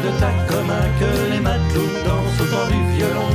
de 0.00 0.10
Tacoma 0.18 0.80
que 0.98 1.32
les 1.32 1.40
matelots 1.40 2.02
dansent 2.04 2.40
au 2.40 2.46
temps 2.46 2.68
du 2.68 2.96
violon. 2.96 3.30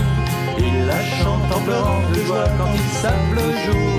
Ils 0.58 0.86
la 0.86 1.02
chantent 1.04 1.52
en 1.56 1.62
pleurant 1.62 2.02
de 2.10 2.20
joie 2.26 2.50
quand 2.58 2.72
ils 2.74 2.98
savent 3.02 3.34
le 3.34 3.72
jour. 3.72 3.90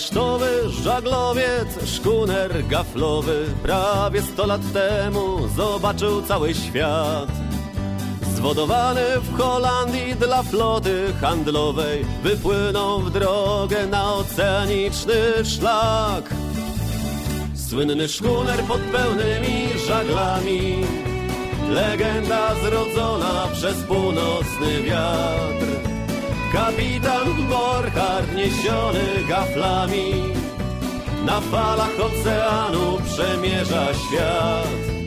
Trójmasztowy 0.00 0.70
żaglowiec, 0.70 1.68
szkuner 1.86 2.66
gaflowy. 2.68 3.46
Prawie 3.62 4.22
sto 4.22 4.46
lat 4.46 4.60
temu 4.72 5.48
zobaczył 5.56 6.22
cały 6.22 6.54
świat. 6.54 7.28
Zwodowany 8.34 9.00
w 9.22 9.38
Holandii 9.38 10.14
dla 10.14 10.42
floty 10.42 11.12
handlowej 11.20 12.04
Wypłynął 12.22 13.00
w 13.00 13.10
drogę 13.10 13.86
na 13.86 14.14
oceaniczny 14.14 15.44
szlak. 15.44 16.34
Słynny 17.68 18.08
szkuner 18.08 18.64
pod 18.64 18.80
pełnymi 18.80 19.68
żaglami 19.88 20.76
Legenda 21.68 22.54
zrodzona 22.54 23.48
przez 23.52 23.76
północny 23.82 24.82
wiatr 24.82 25.99
Kapitan 26.52 27.46
Borchardt 27.48 28.34
niesiony 28.34 29.24
gaflami 29.28 30.34
Na 31.24 31.40
falach 31.40 32.00
oceanu 32.00 32.98
przemierza 33.04 33.94
świat 33.94 34.99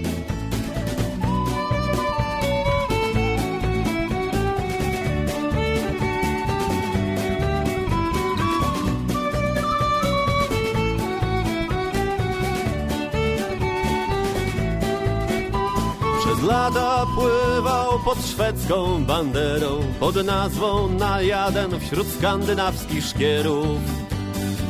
Przez 16.43 16.51
lata 16.51 17.06
pływał 17.15 17.99
pod 18.06 18.17
szwedzką 18.25 19.06
banderą 19.06 19.79
Pod 19.99 20.15
nazwą 20.15 20.89
Najaden 20.89 21.79
wśród 21.79 22.08
skandynawskich 22.08 23.06
szkierów. 23.06 23.77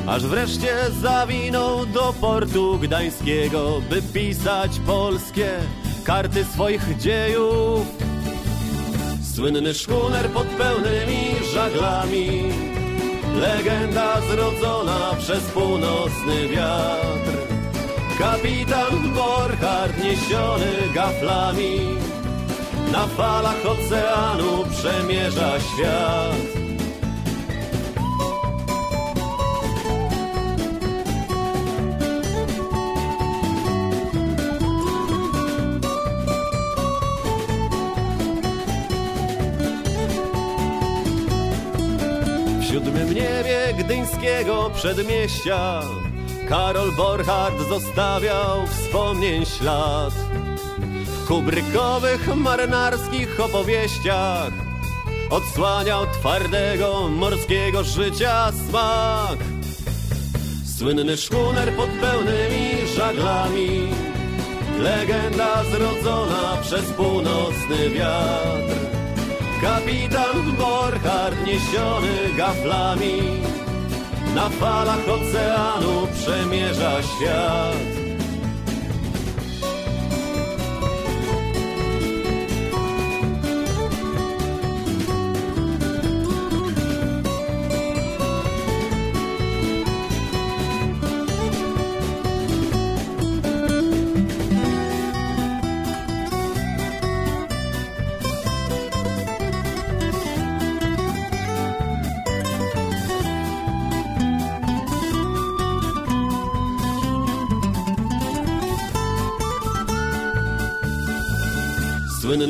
Aż 0.07 0.23
wreszcie 0.23 0.75
zawinął 1.01 1.85
do 1.85 2.13
portu 2.21 2.79
gdańskiego 2.79 3.81
By 3.89 4.01
pisać 4.01 4.79
polskie 4.79 5.49
karty 6.03 6.45
swoich 6.45 6.97
dziejów. 6.97 7.85
Słynny 9.35 9.73
szkuner 9.73 10.29
pod 10.29 10.47
pełnymi 10.47 11.35
żaglami 11.53 12.43
Legenda 13.35 14.21
zrodzona 14.21 15.15
przez 15.19 15.43
północny 15.43 16.47
wiatr 16.47 17.42
Kapitan 18.19 19.13
Borchardt 19.13 20.03
niesiony 20.03 20.93
gaflami. 20.93 21.97
Na 22.91 23.07
falach 23.07 23.65
oceanu 23.65 24.65
przemierza 24.71 25.59
świat. 25.59 26.35
W 42.59 42.63
siódmym 42.71 43.07
niebie 43.07 43.73
gdyńskiego 43.77 44.71
przedmieścia 44.75 45.81
Karol 46.53 46.91
Borchardt 46.91 47.69
zostawiał 47.69 48.67
wspomnień 48.67 49.45
ślad. 49.45 50.13
W 51.05 51.27
kubrykowych 51.27 52.35
marynarskich 52.35 53.39
opowieściach 53.39 54.53
Odsłaniał 55.29 56.05
twardego 56.07 57.07
morskiego 57.09 57.83
życia 57.83 58.51
smak. 58.51 59.37
Słynny 60.77 61.17
szkuner 61.17 61.73
pod 61.75 61.89
pełnymi 61.89 62.87
żaglami 62.97 63.87
Legenda 64.79 65.63
zrodzona 65.63 66.57
przez 66.61 66.85
północny 66.85 67.89
wiatr. 67.89 68.75
Kapitan 69.61 70.55
Borchardt 70.57 71.45
niesiony 71.45 72.29
gaflami 72.37 73.52
Na 74.35 74.49
falach 74.49 75.09
oceanu 75.09 76.07
przemierza 76.13 77.01
świat 77.03 78.02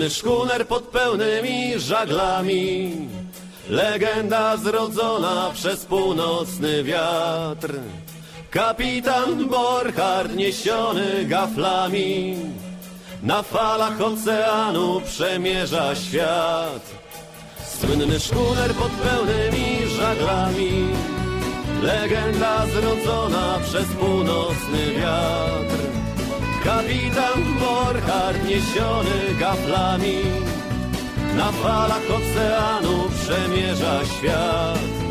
Słynny 0.04 0.16
szkuner 0.16 0.68
pod 0.68 0.84
pełnymi 0.84 1.80
żaglami. 1.80 2.92
Legenda 3.70 4.58
zrodzona 4.58 5.52
przez 5.54 5.86
północny 5.86 6.84
wiatr. 6.84 7.80
Kapitan 8.50 9.48
Borchardt 9.50 10.36
niesiony 10.36 11.26
gaflami. 11.26 12.36
Na 13.24 13.44
falach 13.44 14.02
oceanu 14.02 15.02
przemierza 15.06 15.96
świat. 15.96 16.84
Słynny 17.80 18.20
szkuner 18.20 18.74
pod 18.74 18.92
pełnymi 18.92 19.88
żaglami. 19.88 20.88
Legenda 21.82 22.66
zrodzona 22.68 23.60
przez 23.64 23.86
północny 23.86 24.94
wiatr 25.00 25.93
Kapitan 26.74 27.42
Borchardt 27.60 28.44
niesiony 28.46 29.38
gaflami 29.40 30.22
Na 31.38 31.52
falach 31.52 32.10
oceanu 32.18 33.10
przemierza 33.10 34.06
świat 34.06 35.03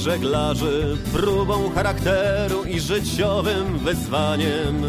żeglarzy, 0.00 0.96
próbą 1.12 1.70
charakteru 1.70 2.64
i 2.64 2.80
życiowym 2.80 3.78
wyzwaniem. 3.78 4.82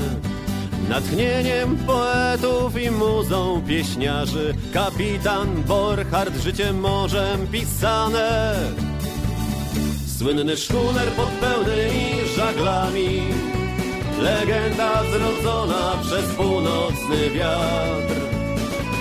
Natchnieniem 0.89 1.77
poetów 1.77 2.81
i 2.81 2.91
muzą 2.91 3.61
pieśniarzy, 3.67 4.53
kapitan 4.73 5.63
Borchardt 5.63 6.43
życiem 6.43 6.79
morzem 6.79 7.47
pisane. 7.47 8.53
Słynny 10.17 10.57
szkuner 10.57 11.07
pod 11.07 11.29
pełnymi 11.29 12.27
żaglami, 12.35 13.21
legenda 14.21 15.03
zrodzona 15.11 15.93
przez 16.01 16.35
północny 16.35 17.29
wiatr. 17.29 18.15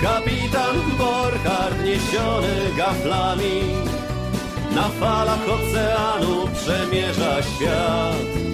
Kapitan 0.01 0.75
Borchardt 0.97 1.83
niesiony 1.85 2.55
gaflami 2.77 3.90
Na 4.75 4.89
falach 4.89 5.49
oceanu 5.49 6.47
przemierza 6.53 7.41
świat 7.41 8.50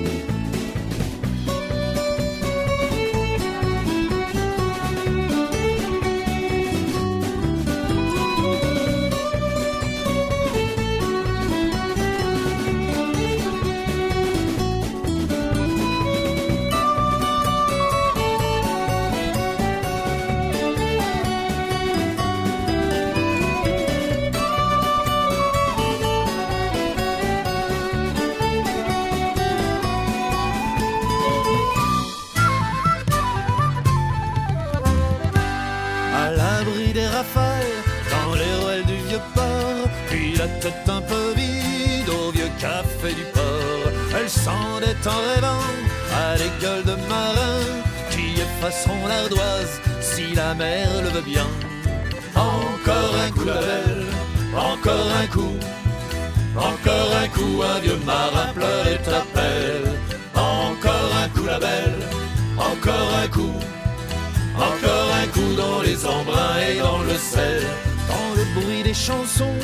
dans 66.76 67.00
le 67.00 67.16
sel. 67.16 67.64
Dans 68.08 68.36
le 68.36 68.46
bruit 68.60 68.84
des 68.84 68.94
chansons, 68.94 69.58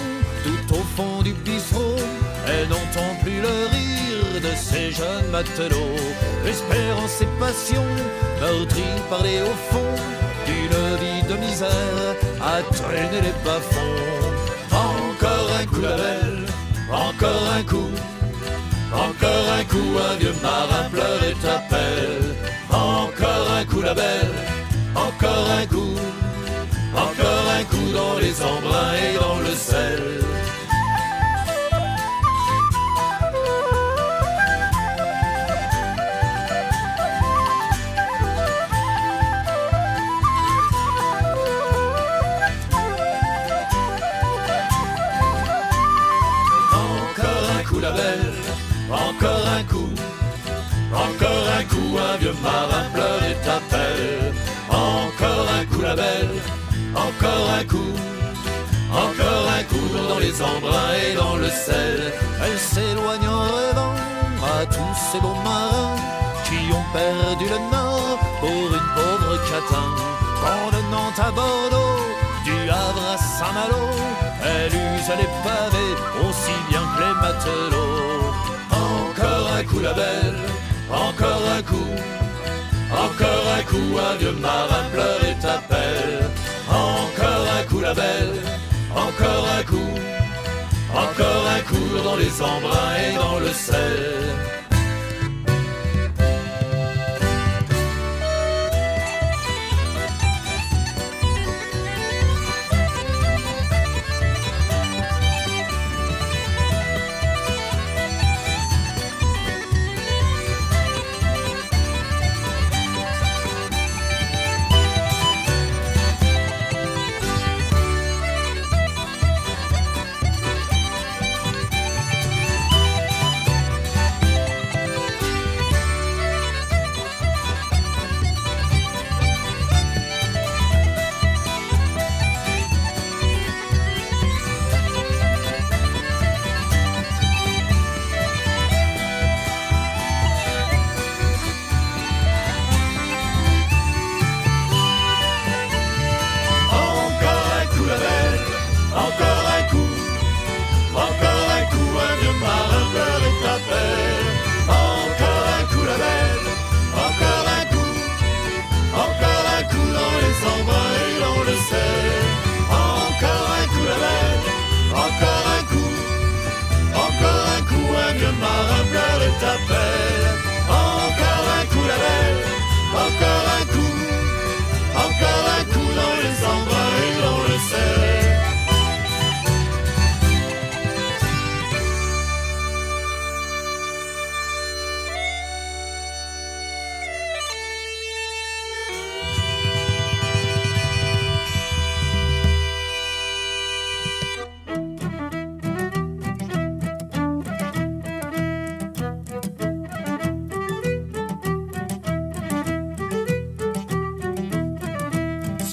tout 0.44 0.74
au 0.74 0.84
fond 0.96 1.22
du 1.22 1.34
bistrot, 1.34 1.96
elle 2.48 2.68
n'entend 2.68 3.16
plus 3.24 3.42
le 3.42 3.56
rire 3.72 4.42
de 4.42 4.56
ces 4.56 4.92
jeunes 4.92 5.30
matelots. 5.32 6.00
Espérance 6.48 7.22
et 7.22 7.32
passion, 7.40 7.84
meurtries 8.42 9.02
par 9.10 9.24
les 9.24 9.42
hauts 9.42 9.62
fonds, 9.70 10.00
d'une 10.46 10.98
vie 11.02 11.24
de 11.30 11.36
misère 11.46 12.16
à 12.42 12.62
traîner 12.74 13.22
les 13.22 13.36
bas-fonds. 13.46 14.34
Encore 14.72 15.50
un 15.60 15.66
coup 15.66 15.82
la 15.82 15.96
belle, 15.96 16.46
encore 16.92 17.46
un 17.58 17.64
coup, 17.64 17.92
encore 18.94 19.48
un 19.60 19.64
coup, 19.66 19.92
un 20.12 20.16
vieux 20.18 20.36
marin 20.42 20.90
pleure 20.92 21.24
et 21.24 21.36
t'appelle. 21.42 22.36
Encore 22.70 23.52
un 23.60 23.66
coup 23.66 23.82
la 23.82 23.94
belle, 23.94 24.34
encore 24.96 25.48
un 25.62 25.66
coup, 25.68 25.96
un 27.64 27.66
coup 27.66 27.92
dans 27.94 28.18
les 28.18 28.30
et 28.30 29.18
dans 29.20 29.40
le 29.40 29.56
sel. 29.56 30.02
Encore 46.74 47.50
un 47.60 47.64
coup 47.64 47.80
la 47.80 47.92
belle, 47.92 48.34
encore 48.92 49.48
un 49.58 49.64
coup, 49.64 49.90
encore 50.94 51.48
un 51.60 51.64
coup, 51.64 51.98
un 51.98 52.18
vieux 52.18 52.36
marin 52.42 52.86
pleure 52.94 53.24
et 53.24 53.36
t'appelle. 53.46 54.34
Encore 54.70 55.48
un 55.60 55.66
coup 55.66 55.82
la 55.82 55.96
belle, 55.96 56.30
un 57.60 57.64
coup, 57.66 57.94
encore 58.92 59.48
un 59.60 59.64
coup 59.64 59.90
dans 60.10 60.20
les 60.20 60.42
embruns 60.42 60.94
et 61.06 61.16
dans 61.16 61.36
le 61.36 61.50
sel. 61.50 62.14
Elle 62.44 62.60
s'éloigne 62.60 63.28
en 63.28 63.42
rêvant 63.42 63.96
à 64.56 64.66
tous 64.66 64.96
ces 65.12 65.20
bons 65.20 65.42
marins 65.44 65.96
qui 66.46 66.60
ont 66.78 66.88
perdu 66.94 67.46
le 67.46 67.60
nord 67.72 68.20
pour 68.40 68.68
une 68.78 68.90
pauvre 68.96 69.38
catin. 69.50 70.14
Nantes 70.94 71.20
à 71.28 71.32
Bordeaux, 71.32 72.06
du 72.46 72.70
Havre 72.70 73.14
à 73.14 73.18
Saint-Malo, 73.18 73.84
elle 74.44 74.74
use 74.74 75.10
les 75.18 75.32
pavés 75.44 75.96
aussi 76.22 76.56
bien 76.70 76.82
que 76.82 77.00
les 77.02 77.16
matelots. 77.20 78.32
Encore 78.70 79.50
un 79.58 79.64
coup 79.64 79.80
la 79.80 79.94
belle, 79.94 80.38
encore 80.92 81.42
un 81.58 81.64
coup, 81.64 81.96
encore 82.92 83.46
un 83.58 83.64
coup, 83.64 83.98
un 83.98 84.16
vieux 84.18 84.34
marin 84.34 84.84
pleure 84.92 85.24
et 85.24 85.36
t'appelle. 85.42 86.23
Encore 87.64 87.72
un 87.72 87.76
coup 87.76 87.82
la 87.82 87.94
belle, 87.94 88.42
encore 88.92 89.48
un 89.58 89.64
coup, 89.64 89.94
encore 90.94 91.48
un 91.48 91.62
coup 91.62 92.04
dans 92.04 92.18
les 92.18 92.42
embruns 92.42 92.96
et 92.98 93.16
dans 93.16 93.40
le 93.40 93.54
sel. 93.54 94.53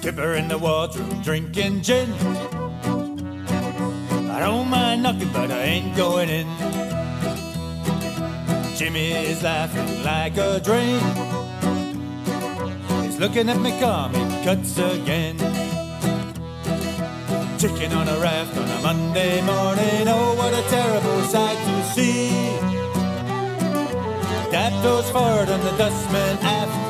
Skipper 0.01 0.33
in 0.33 0.49
the 0.49 0.57
wardroom 0.57 1.21
drinking 1.21 1.83
gin. 1.83 2.11
I 4.31 4.41
don't 4.41 4.71
mind 4.71 5.03
knocking, 5.03 5.29
but 5.29 5.51
I 5.51 5.61
ain't 5.61 5.95
going 5.95 6.31
in. 6.31 6.47
Jimmy 8.79 9.13
is 9.13 9.43
laughing 9.43 10.03
like 10.03 10.39
a 10.39 10.59
drain. 10.61 11.01
He's 13.05 13.19
looking 13.19 13.51
at 13.51 13.61
me 13.61 13.79
calm, 13.79 14.15
it 14.15 14.43
cuts 14.43 14.79
again. 14.79 15.37
Chicken 17.59 17.93
on 17.93 18.09
a 18.09 18.19
raft 18.21 18.57
on 18.57 18.71
a 18.71 18.81
Monday 18.81 19.43
morning, 19.43 20.09
oh, 20.09 20.35
what 20.35 20.55
a 20.55 20.63
terrible 20.71 21.21
sight 21.25 21.59
to 21.59 21.85
see. 21.93 22.31
Dad 24.51 24.73
goes 24.83 25.11
forward 25.11 25.51
and 25.51 25.63
the 25.63 25.77
dustman 25.77 26.39
aft. 26.41 26.90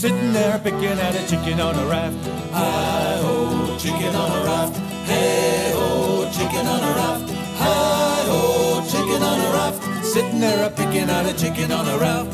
Sitting 0.00 0.32
there 0.32 0.58
picking 0.60 0.98
at 0.98 1.14
a 1.14 1.28
chicken 1.28 1.60
on 1.60 1.78
a 1.78 1.84
raft. 1.84 2.16
Hi 2.52 3.18
ho, 3.20 3.76
chicken 3.76 4.14
on 4.16 4.30
a 4.30 4.44
raft. 4.46 4.78
Hey 5.04 5.72
ho, 5.74 6.24
chicken 6.32 6.66
on 6.66 6.82
a 6.82 6.92
raft. 6.96 7.30
Hi 7.58 8.22
ho, 8.24 8.80
chicken 8.90 9.22
on 9.22 9.40
a 9.40 9.50
raft. 9.52 10.06
Sitting 10.06 10.40
there 10.40 10.70
picking 10.70 11.10
at 11.10 11.26
a 11.26 11.34
chicken 11.36 11.70
on 11.70 11.86
a 11.86 11.98
raft. 11.98 12.32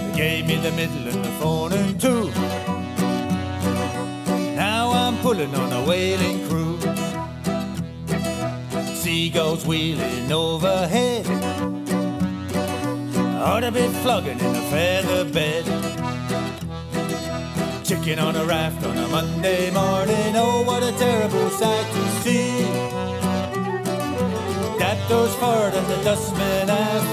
They 0.00 0.16
gave 0.16 0.46
me 0.48 0.56
the 0.56 0.72
middle 0.72 1.06
and 1.06 1.24
the 1.24 1.30
phone 1.38 1.72
and 1.74 2.00
two. 2.00 2.32
Now 4.56 4.90
I'm 4.90 5.16
pulling 5.18 5.54
on 5.54 5.72
a 5.74 5.84
whaling 5.86 6.44
crew. 6.48 6.76
Seagulls 8.96 9.64
wheeling 9.64 10.32
overhead. 10.32 11.37
Ought 13.48 13.60
to 13.60 13.72
be 13.72 13.88
flogging 14.02 14.38
in 14.38 14.54
a 14.54 14.60
feather 14.68 15.24
bed. 15.24 15.64
Chicken 17.82 18.18
on 18.18 18.36
a 18.36 18.44
raft 18.44 18.84
on 18.84 18.98
a 18.98 19.08
Monday 19.08 19.70
morning. 19.70 20.36
Oh, 20.36 20.62
what 20.66 20.82
a 20.82 20.92
terrible 20.98 21.48
sight 21.48 21.86
to 21.94 22.08
see. 22.20 22.60
That 24.78 24.98
goes 25.08 25.34
forward 25.36 25.72
and 25.72 25.86
the 25.86 25.96
dustman 26.04 26.68
aft. 26.68 27.08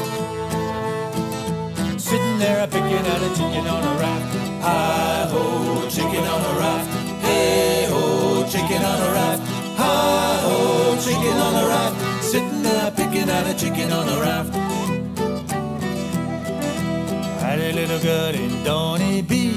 Sitting 2.01 2.37
there 2.37 2.65
a 2.65 2.67
picking 2.67 3.05
at 3.13 3.21
a 3.21 3.29
chicken 3.29 3.65
on 3.65 3.81
a 3.81 3.95
raft. 3.97 4.35
Hi 4.61 5.27
ho, 5.31 5.87
chicken 5.89 6.25
on 6.33 6.41
a 6.51 6.53
raft. 6.59 6.89
Hey 7.23 7.87
ho, 7.87 8.45
chicken 8.49 8.83
on 8.83 8.99
a 8.99 9.04
Girl 18.05 18.35
in 18.35 18.63
Donny 18.63 19.23
Beach. 19.23 19.55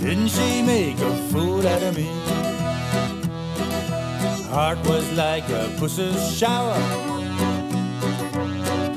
Didn't 0.00 0.28
she 0.28 0.60
make 0.60 0.98
a 0.98 1.16
fool 1.30 1.66
out 1.66 1.82
of 1.82 1.96
me? 1.96 2.10
Heart 4.50 4.86
was 4.86 5.10
like 5.14 5.48
a 5.48 5.74
pussy's 5.78 6.36
shower. 6.36 6.78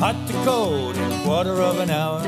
Hot 0.04 0.18
to 0.28 0.34
cold 0.44 0.98
in 0.98 1.22
quarter 1.22 1.62
of 1.62 1.80
an 1.80 1.92
hour. 1.92 2.22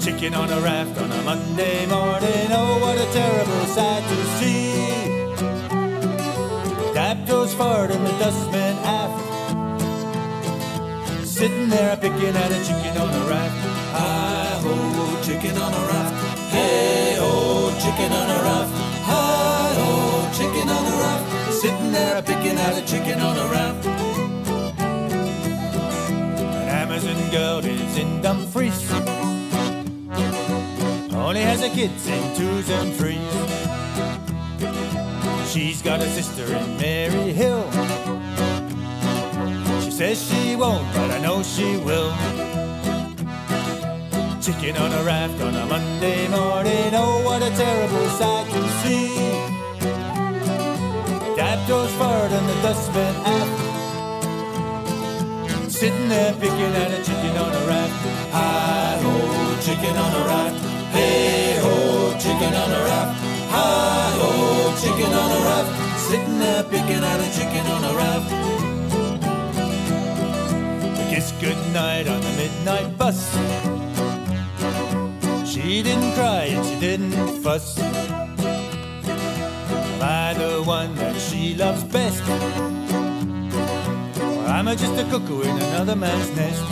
Chicken 0.00 0.34
on 0.34 0.50
a 0.50 0.60
raft 0.60 1.00
on 1.00 1.12
a 1.12 1.22
Monday 1.22 1.86
morning. 1.86 2.48
Oh, 2.50 2.78
what 2.80 2.98
a 2.98 3.06
terrible 3.12 3.64
sight 3.76 4.02
to 4.10 4.16
see. 4.38 4.74
Dap 6.94 7.28
goes 7.28 7.54
forward 7.54 7.92
and 7.92 8.04
the 8.04 8.18
dustman 8.18 8.76
aft. 8.78 9.31
Sitting 11.42 11.70
there 11.70 11.96
picking 11.96 12.36
at 12.36 12.52
a 12.52 12.64
chicken 12.64 12.96
on 12.98 13.10
a 13.12 13.26
raft. 13.28 13.56
Hi 13.98 14.60
ho, 14.62 15.20
chicken 15.24 15.58
on 15.58 15.72
a 15.74 15.82
raft. 15.88 16.38
Hey 16.52 17.16
ho, 17.18 17.74
chicken 17.82 18.12
on 18.12 18.30
a 18.30 18.42
raft. 18.44 18.70
Hi 19.10 19.74
ho, 19.74 20.30
chicken 20.38 20.68
on 20.68 20.86
a 20.86 20.94
raft. 21.02 21.52
Sitting 21.52 21.90
there 21.90 22.22
picking 22.22 22.56
at 22.56 22.78
a 22.78 22.86
chicken 22.86 23.18
on 23.20 23.36
a 23.36 23.46
raft. 23.50 23.86
An 26.60 26.68
Amazon 26.68 27.30
girl 27.32 27.58
lives 27.58 27.96
in 27.96 28.22
Dumfries. 28.22 28.92
Only 31.12 31.40
has 31.40 31.60
her 31.60 31.74
kids 31.74 32.06
in 32.06 32.36
twos 32.36 32.70
and 32.70 32.94
threes. 32.94 33.18
She's 35.50 35.82
got 35.82 35.98
a 35.98 36.08
sister 36.10 36.44
in 36.54 36.76
Mary 36.76 37.32
Hill. 37.32 37.68
Says 40.02 40.18
she 40.28 40.56
won't, 40.56 40.82
but 40.94 41.12
I 41.12 41.18
know 41.20 41.44
she 41.44 41.76
will. 41.76 42.10
Chicken 44.42 44.76
on 44.76 44.90
a 44.90 45.02
raft 45.04 45.40
on 45.40 45.54
a 45.54 45.64
Monday 45.64 46.26
morning. 46.26 46.90
Oh, 46.92 47.22
what 47.24 47.40
a 47.40 47.50
terrible 47.54 48.08
sight 48.18 48.50
to 48.50 48.62
see. 48.82 49.14
Dad 51.36 51.58
goes 51.68 51.92
forward 51.94 52.32
and 52.34 52.48
the 52.50 52.58
dustman 52.66 53.14
aft. 53.38 53.58
Sitting 55.70 56.08
there 56.08 56.32
picking 56.32 56.74
at 56.82 56.90
a 56.98 57.00
chicken 57.06 57.36
on 57.38 57.52
a 57.60 57.64
raft. 57.70 57.94
Hi 58.34 58.98
ho, 59.04 59.12
chicken 59.62 59.96
on 60.04 60.12
a 60.20 60.22
raft. 60.26 60.58
Hey 60.96 61.60
ho, 61.62 61.74
chicken 62.18 62.52
on 62.62 62.70
a 62.72 62.82
raft. 62.90 63.14
Hi 63.54 64.10
ho, 64.18 64.30
chicken 64.82 65.12
on 65.22 65.30
a 65.30 65.40
raft. 65.46 65.70
Sitting 66.00 66.38
there 66.40 66.64
picking 66.64 67.04
at 67.04 67.20
a 67.20 67.28
chicken 67.38 67.64
on 67.70 67.84
a 67.84 67.94
raft. 67.94 68.61
We 71.42 71.48
kissed 71.48 71.64
goodnight 71.64 72.08
on 72.08 72.20
the 72.20 72.30
midnight 72.36 72.98
bus. 72.98 73.32
She 75.48 75.82
didn't 75.82 76.12
cry 76.14 76.44
and 76.54 76.64
she 76.64 76.78
didn't 76.78 77.42
fuss. 77.42 77.78
Am 77.78 78.42
I 80.02 80.34
the 80.34 80.62
one 80.62 80.94
that 80.96 81.20
she 81.20 81.54
loves 81.54 81.84
best? 81.84 82.22
Or 84.22 84.48
am 84.48 84.68
I 84.68 84.74
just 84.76 84.94
a 84.94 85.04
cuckoo 85.04 85.42
in 85.42 85.56
another 85.58 85.96
man's 85.96 86.30
nest? 86.36 86.62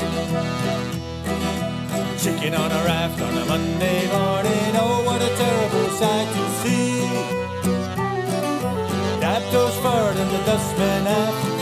Chicken 2.23 2.55
on 2.55 2.71
a 2.71 2.85
raft 2.85 3.21
on 3.21 3.39
a 3.39 3.45
Monday 3.47 4.07
morning. 4.13 4.77
Oh, 4.77 5.03
what 5.05 5.21
a 5.23 5.29
terrible 5.37 5.91
sight 5.99 6.29
to 6.37 6.51
see. 6.61 7.01
Dap 9.21 9.43
goes 9.53 9.77
forward 9.79 10.17
and 10.17 10.31
the 10.31 10.39
dustman 10.45 11.07
aft. 11.07 11.60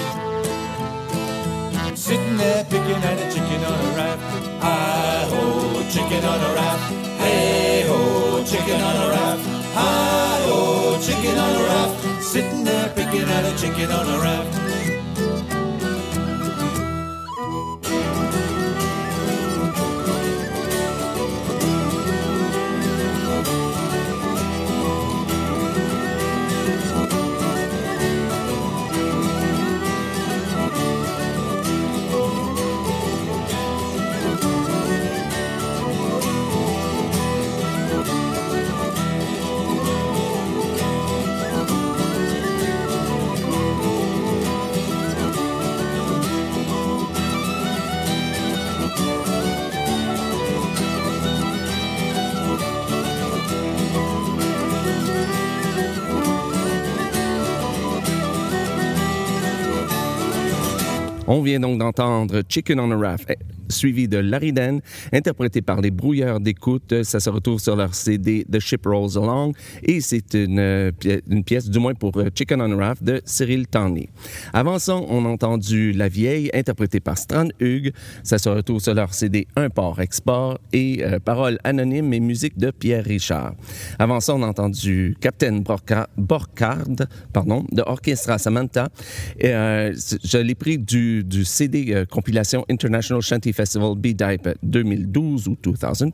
There 2.39 2.63
picking 2.67 3.03
at 3.03 3.19
a 3.19 3.35
chicken 3.35 3.65
on 3.65 3.75
a 3.75 3.97
raft. 3.97 4.23
Hi 4.63 5.27
ho, 5.29 5.83
chicken 5.91 6.25
on 6.25 6.41
a 6.41 6.55
raft. 6.55 6.95
Hey 7.19 7.83
ho, 7.89 8.45
chicken 8.45 8.81
on 8.81 8.97
a 8.97 9.11
raft. 9.11 9.45
Hi 9.75 10.43
ho, 10.47 11.01
chicken 11.03 11.37
on 11.37 11.57
a 11.57 11.65
raft. 11.65 12.23
Sitting 12.23 12.63
there 12.63 12.91
picking 12.91 13.29
at 13.29 13.45
a 13.45 13.59
chicken 13.61 13.91
on 13.91 14.07
a 14.07 14.19
raft. 14.23 14.78
On 61.31 61.43
vient 61.43 61.61
donc 61.61 61.79
d'entendre 61.79 62.43
Chicken 62.49 62.81
on 62.81 62.91
a 62.91 62.97
Raft, 62.97 63.29
eh, 63.29 63.37
suivi 63.69 64.09
de 64.09 64.19
Lariden, 64.19 64.81
interprété 65.13 65.63
par 65.63 65.81
les 65.81 65.91
Brouilleurs 65.91 66.41
d'écoute. 66.41 67.03
Ça 67.03 67.21
se 67.21 67.31
retrouve 67.31 67.61
sur 67.61 67.77
leur 67.77 67.95
CD 67.95 68.47
The 68.51 68.59
Ship 68.61 68.85
Rolls 68.85 69.17
Along 69.17 69.53
et 69.83 70.01
c'est 70.01 70.35
une, 70.35 70.59
euh, 70.59 70.91
une 71.29 71.45
pièce, 71.45 71.69
du 71.69 71.79
moins 71.79 71.95
pour 71.95 72.17
euh, 72.19 72.29
Chicken 72.35 72.61
on 72.61 72.77
Raft, 72.77 73.03
de 73.03 73.21
Cyril 73.25 73.67
Tanny. 73.67 74.09
Avant 74.53 74.79
ça, 74.79 74.97
on 74.97 75.25
a 75.25 75.29
entendu 75.29 75.93
La 75.93 76.09
Vieille, 76.09 76.51
interprétée 76.55 77.01
par 77.01 77.19
Strand 77.19 77.49
Hugues. 77.61 77.93
Ça 78.23 78.39
se 78.39 78.49
retrouve 78.49 78.81
sur 78.81 78.95
leur 78.95 79.15
CD 79.15 79.47
Un 79.57 79.71
port 79.71 80.01
export 80.01 80.59
et 80.73 81.03
euh, 81.05 81.19
Paroles 81.19 81.59
anonymes 81.65 82.13
et 82.13 82.21
musique 82.21 82.59
de 82.59 82.71
Pierre 82.71 83.05
Richard. 83.05 83.55
Avant 83.99 84.21
ça, 84.21 84.35
on 84.35 84.43
a 84.43 84.47
entendu 84.47 85.17
Captain 85.21 85.61
Borca- 85.61 86.07
Borcard, 86.17 86.85
pardon, 87.33 87.65
de 87.73 87.83
Orchestra 87.83 88.39
Samantha. 88.39 88.89
Et, 89.39 89.49
euh, 89.55 89.93
je 90.25 90.39
l'ai 90.39 90.55
pris 90.55 90.79
du, 90.79 91.25
du 91.25 91.45
CD 91.45 91.87
euh, 91.91 92.05
compilation 92.05 92.65
International 92.71 93.23
Shanty 93.23 93.53
Festival 93.59 93.97
B-Dype 93.97 94.51
2012 94.63 95.49
ou 95.49 95.57
2012 95.61 96.09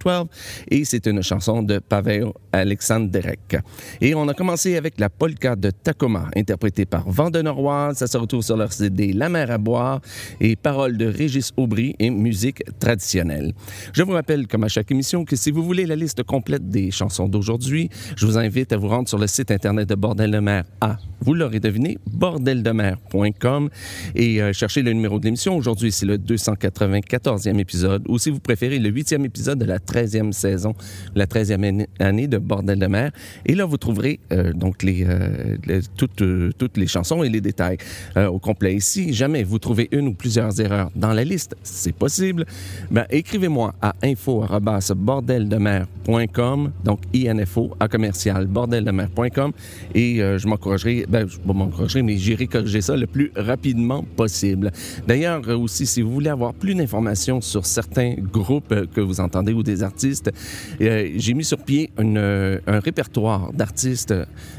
et 0.70 0.84
c'est 0.86 1.06
une 1.06 1.22
chanson 1.22 1.62
de 1.62 1.78
Pavel 1.78 2.28
Alexandrek. 2.52 3.58
Et 4.00 4.14
on 4.14 4.26
a 4.28 4.34
commencé 4.34 4.78
avec 4.78 4.98
la 4.98 5.10
polka 5.10 5.54
de 5.54 5.70
Tacoma, 5.70 6.30
interprétée 6.34 6.86
par 6.86 7.06
Vent 7.10 7.28
de 7.28 7.42
Noroise. 7.42 7.98
Ça 7.98 8.06
se 8.06 8.16
retrouve 8.16 8.42
sur 8.42 8.56
leur 8.56 8.72
CD 8.72 9.12
La 9.12 9.28
mer 9.28 9.50
à 9.50 9.58
boire 9.58 10.00
et 10.40 10.56
paroles 10.56 10.96
de 10.96 11.04
Régis 11.04 11.52
Aubry 11.58 11.94
et 11.98 12.08
musique 12.08 12.62
traditionnelle. 12.78 13.52
Je 13.92 14.02
vous 14.02 14.12
rappelle, 14.12 14.46
comme 14.46 14.64
à 14.64 14.68
chaque 14.68 14.90
émission, 14.90 15.26
que 15.26 15.36
si 15.36 15.50
vous 15.50 15.62
voulez 15.62 15.84
la 15.84 15.96
liste 15.96 16.22
complète 16.22 16.70
des 16.70 16.90
chansons 16.90 17.28
d'aujourd'hui, 17.28 17.90
je 18.16 18.24
vous 18.24 18.38
invite 18.38 18.72
à 18.72 18.78
vous 18.78 18.88
rendre 18.88 19.08
sur 19.08 19.18
le 19.18 19.26
site 19.26 19.50
internet 19.50 19.86
de 19.86 19.94
Bordel 19.94 20.30
de 20.30 20.38
mer 20.38 20.64
à, 20.80 20.96
vous 21.24 21.34
l'aurez 21.34 21.58
deviné, 21.58 21.96
bordeldemer.com 22.12 23.70
et 24.14 24.42
euh, 24.42 24.52
chercher 24.52 24.82
le 24.82 24.92
numéro 24.92 25.18
de 25.18 25.24
l'émission. 25.24 25.56
Aujourd'hui, 25.56 25.90
c'est 25.90 26.04
le 26.04 26.18
294e 26.18 27.58
épisode 27.58 28.04
ou 28.08 28.18
si 28.18 28.28
vous 28.30 28.40
préférez, 28.40 28.78
le 28.78 28.90
8e 28.90 29.24
épisode 29.24 29.58
de 29.58 29.64
la 29.64 29.78
13e 29.78 30.32
saison, 30.32 30.74
la 31.14 31.26
13e 31.26 31.86
année- 31.98 32.28
de 32.28 32.38
Bordel 32.38 32.78
de 32.78 32.86
mer. 32.86 33.10
Et 33.46 33.54
là, 33.54 33.64
vous 33.64 33.76
trouverez 33.76 34.20
euh, 34.32 34.52
donc 34.52 34.84
euh, 34.84 35.56
toutes, 35.96 36.76
les 36.76 36.86
chansons 36.86 37.22
et 37.22 37.28
les 37.28 37.40
détails 37.40 37.78
au 38.16 38.38
complet. 38.38 38.74
Ici, 38.74 39.12
jamais 39.12 39.42
vous 39.42 39.58
trouvez 39.58 39.88
une 39.92 40.08
ou 40.08 40.14
plusieurs 40.14 40.60
erreurs 40.60 40.90
dans 40.94 41.12
la 41.12 41.24
liste, 41.24 41.56
c'est 41.62 41.94
possible, 41.94 42.44
ben, 42.90 43.04
écrivez-moi 43.10 43.74
à 43.80 43.94
info.bordeldemer.com, 44.02 46.72
donc 46.84 47.00
info 47.14 47.70
à 47.80 47.88
commercial 47.88 48.46
bordeldemer.com 48.46 49.52
et 49.94 50.16
je 50.18 50.46
m'encouragerai, 50.46 51.06
ben, 51.14 51.28
je 51.28 51.38
pas 51.38 51.52
m'encouragerai, 51.52 52.02
mais 52.02 52.16
j'irai 52.16 52.48
corriger 52.48 52.80
ça 52.80 52.96
le 52.96 53.06
plus 53.06 53.30
rapidement 53.36 54.02
possible. 54.16 54.72
D'ailleurs, 55.06 55.48
aussi, 55.48 55.86
si 55.86 56.02
vous 56.02 56.10
voulez 56.10 56.28
avoir 56.28 56.52
plus 56.54 56.74
d'informations 56.74 57.40
sur 57.40 57.66
certains 57.66 58.14
groupes 58.32 58.74
que 58.92 59.00
vous 59.00 59.20
entendez 59.20 59.52
ou 59.52 59.62
des 59.62 59.84
artistes, 59.84 60.32
euh, 60.80 61.12
j'ai 61.14 61.34
mis 61.34 61.44
sur 61.44 61.58
pied 61.58 61.90
un 61.98 62.80
répertoire 62.80 63.52
d'artistes 63.52 64.12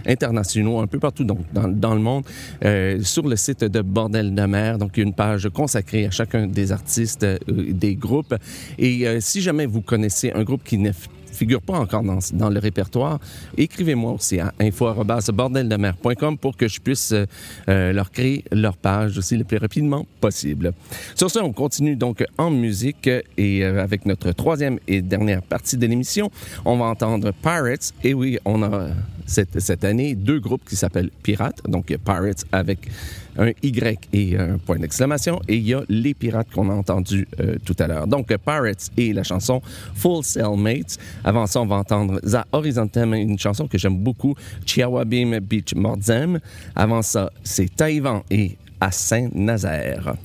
internationaux 0.07 0.79
un 0.79 0.87
peu 0.87 0.99
partout 0.99 1.25
donc, 1.25 1.39
dans, 1.51 1.93
le 1.93 1.99
monde 1.99 2.23
euh, 2.63 3.03
sur 3.03 3.27
le 3.27 3.35
site 3.35 3.65
de 3.65 3.81
Bordel 3.81 4.33
de 4.33 4.45
mer. 4.45 4.77
Donc, 4.77 4.91
il 4.95 5.01
y 5.01 5.03
a 5.03 5.07
une 5.07 5.13
page 5.13 5.49
consacrée 5.53 6.05
à 6.05 6.11
chacun 6.11 6.47
des 6.47 6.71
artistes, 6.71 7.23
euh, 7.23 7.37
des 7.49 7.95
groupes. 7.95 8.35
Et 8.79 9.05
si 9.19 9.41
jamais 9.41 9.65
vous 9.65 9.81
connaissez 9.81 10.31
un 10.31 10.43
groupe 10.43 10.63
qui 10.63 10.77
ne 10.77 10.91
f- 10.91 11.09
figure 11.35 11.61
pas 11.61 11.77
encore 11.77 12.03
dans, 12.03 12.49
le 12.49 12.59
répertoire, 12.59 13.19
écrivez-moi 13.57 14.13
aussi 14.13 14.39
à 14.39 14.53
info.bordeldemer.com 14.59 16.38
pour 16.38 16.57
que 16.57 16.67
je 16.67 16.79
puisse 16.79 17.11
euh, 17.11 17.25
euh, 17.69 17.93
leur 17.93 18.11
créer 18.11 18.43
leur 18.51 18.77
page 18.77 19.17
aussi 19.17 19.38
le 19.38 19.43
plus 19.43 19.57
rapidement 19.57 20.05
possible. 20.21 20.73
Sur 21.15 21.29
ce, 21.29 21.39
on 21.39 21.53
continue 21.53 21.95
donc 21.95 22.23
en 22.38 22.49
musique 22.49 23.09
et 23.38 23.63
euh, 23.63 23.83
avec 23.83 24.05
notre 24.05 24.31
troisième 24.31 24.79
et 24.88 25.01
dernière 25.01 25.41
partie 25.41 25.77
de 25.77 25.86
l'émission, 25.86 26.31
on 26.63 26.77
va 26.77 26.86
entendre 26.86 27.31
Pirates. 27.31 27.93
Et 28.03 28.13
oui, 28.13 28.39
on 28.45 28.63
a 28.63 28.89
cette 29.27 29.83
année 29.83 30.15
deux 30.15 30.39
groupes 30.39 30.63
qui 30.67 30.75
s'appellent 30.75 31.11
Pirates, 31.23 31.61
donc 31.67 31.86
Pirates 31.86 32.45
avec 32.51 32.89
un 33.38 33.51
Y 33.61 34.09
et 34.13 34.38
un 34.38 34.57
point 34.57 34.77
d'exclamation. 34.77 35.41
Et 35.47 35.57
il 35.57 35.67
y 35.67 35.73
a 35.73 35.81
Les 35.89 36.13
Pirates 36.13 36.51
qu'on 36.53 36.69
a 36.69 36.73
entendu 36.73 37.27
euh, 37.39 37.55
tout 37.65 37.75
à 37.79 37.88
l'heure. 37.88 38.07
Donc, 38.07 38.27
Pirates 38.27 38.91
et 38.97 39.13
la 39.13 39.23
chanson 39.23 39.61
Full 39.95 40.23
Sail 40.23 40.57
Mates. 40.57 40.97
Avant 41.23 41.47
ça, 41.47 41.61
on 41.61 41.65
va 41.65 41.77
entendre 41.77 42.19
Za 42.23 42.45
Horizontem, 42.51 43.13
une 43.13 43.39
chanson 43.39 43.67
que 43.67 43.77
j'aime 43.77 43.97
beaucoup, 43.97 44.36
Chiawabim 44.65 45.39
Beach 45.39 45.73
Mordzem. 45.75 46.39
Avant 46.75 47.01
ça, 47.01 47.31
c'est 47.43 47.73
Taïwan 47.75 48.21
et 48.29 48.57
à 48.79 48.91
Saint-Nazaire. 48.91 50.15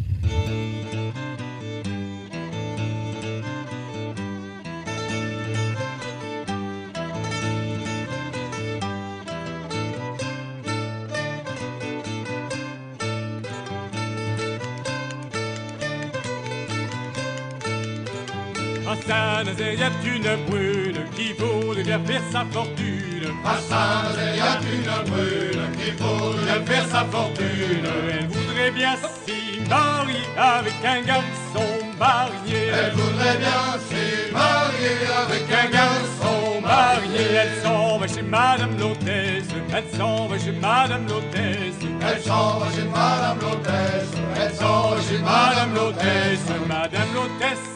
A 18.91 19.43
une 20.05 20.45
brune 20.49 20.99
qui 21.15 21.33
voudrait 21.35 21.85
bien 21.85 22.01
faire 22.05 22.23
sa 22.33 22.45
fortune. 22.51 23.33
A 23.45 24.59
une 24.75 25.11
brune 25.11 25.63
qui 25.79 25.91
voudrait 25.93 26.59
bien 26.59 26.67
faire 26.67 26.87
sa 26.89 27.05
fortune. 27.05 27.87
Elle 28.11 28.27
voudrait 28.27 28.73
bien 28.73 28.97
s'y 28.97 29.61
marier 29.69 30.17
avec 30.37 30.75
un 30.85 31.03
garçon 31.03 31.69
marié. 32.01 32.67
Elle 32.67 32.93
voudrait 32.95 33.39
bien 33.39 33.79
s'y 33.89 34.33
marier 34.33 34.99
avec 35.23 35.45
un 35.53 35.71
garçon 35.71 36.61
marié. 36.61 37.27
Elle 37.43 37.63
s'en 37.63 37.99
va 37.99 38.09
chez 38.09 38.23
Madame 38.23 38.77
l'hôtesse. 38.77 39.45
Elle 39.73 39.97
s'en 39.97 40.27
va 40.27 40.37
chez 40.37 40.53
Madame 40.53 41.07
l'hôtesse. 41.07 41.79
Elle 42.03 42.23
s'en 42.23 42.59
va 42.59 42.67
chez 42.75 42.89
Madame 42.93 43.39
l'hôtesse. 43.41 44.11
Elle 44.35 44.53
s'en 44.53 44.91
va 44.91 44.97
chez 45.01 45.19
Madame 45.19 45.75
l'hôtesse. 45.77 46.41
Madame 46.67 47.15
l'hôtesse 47.15 47.70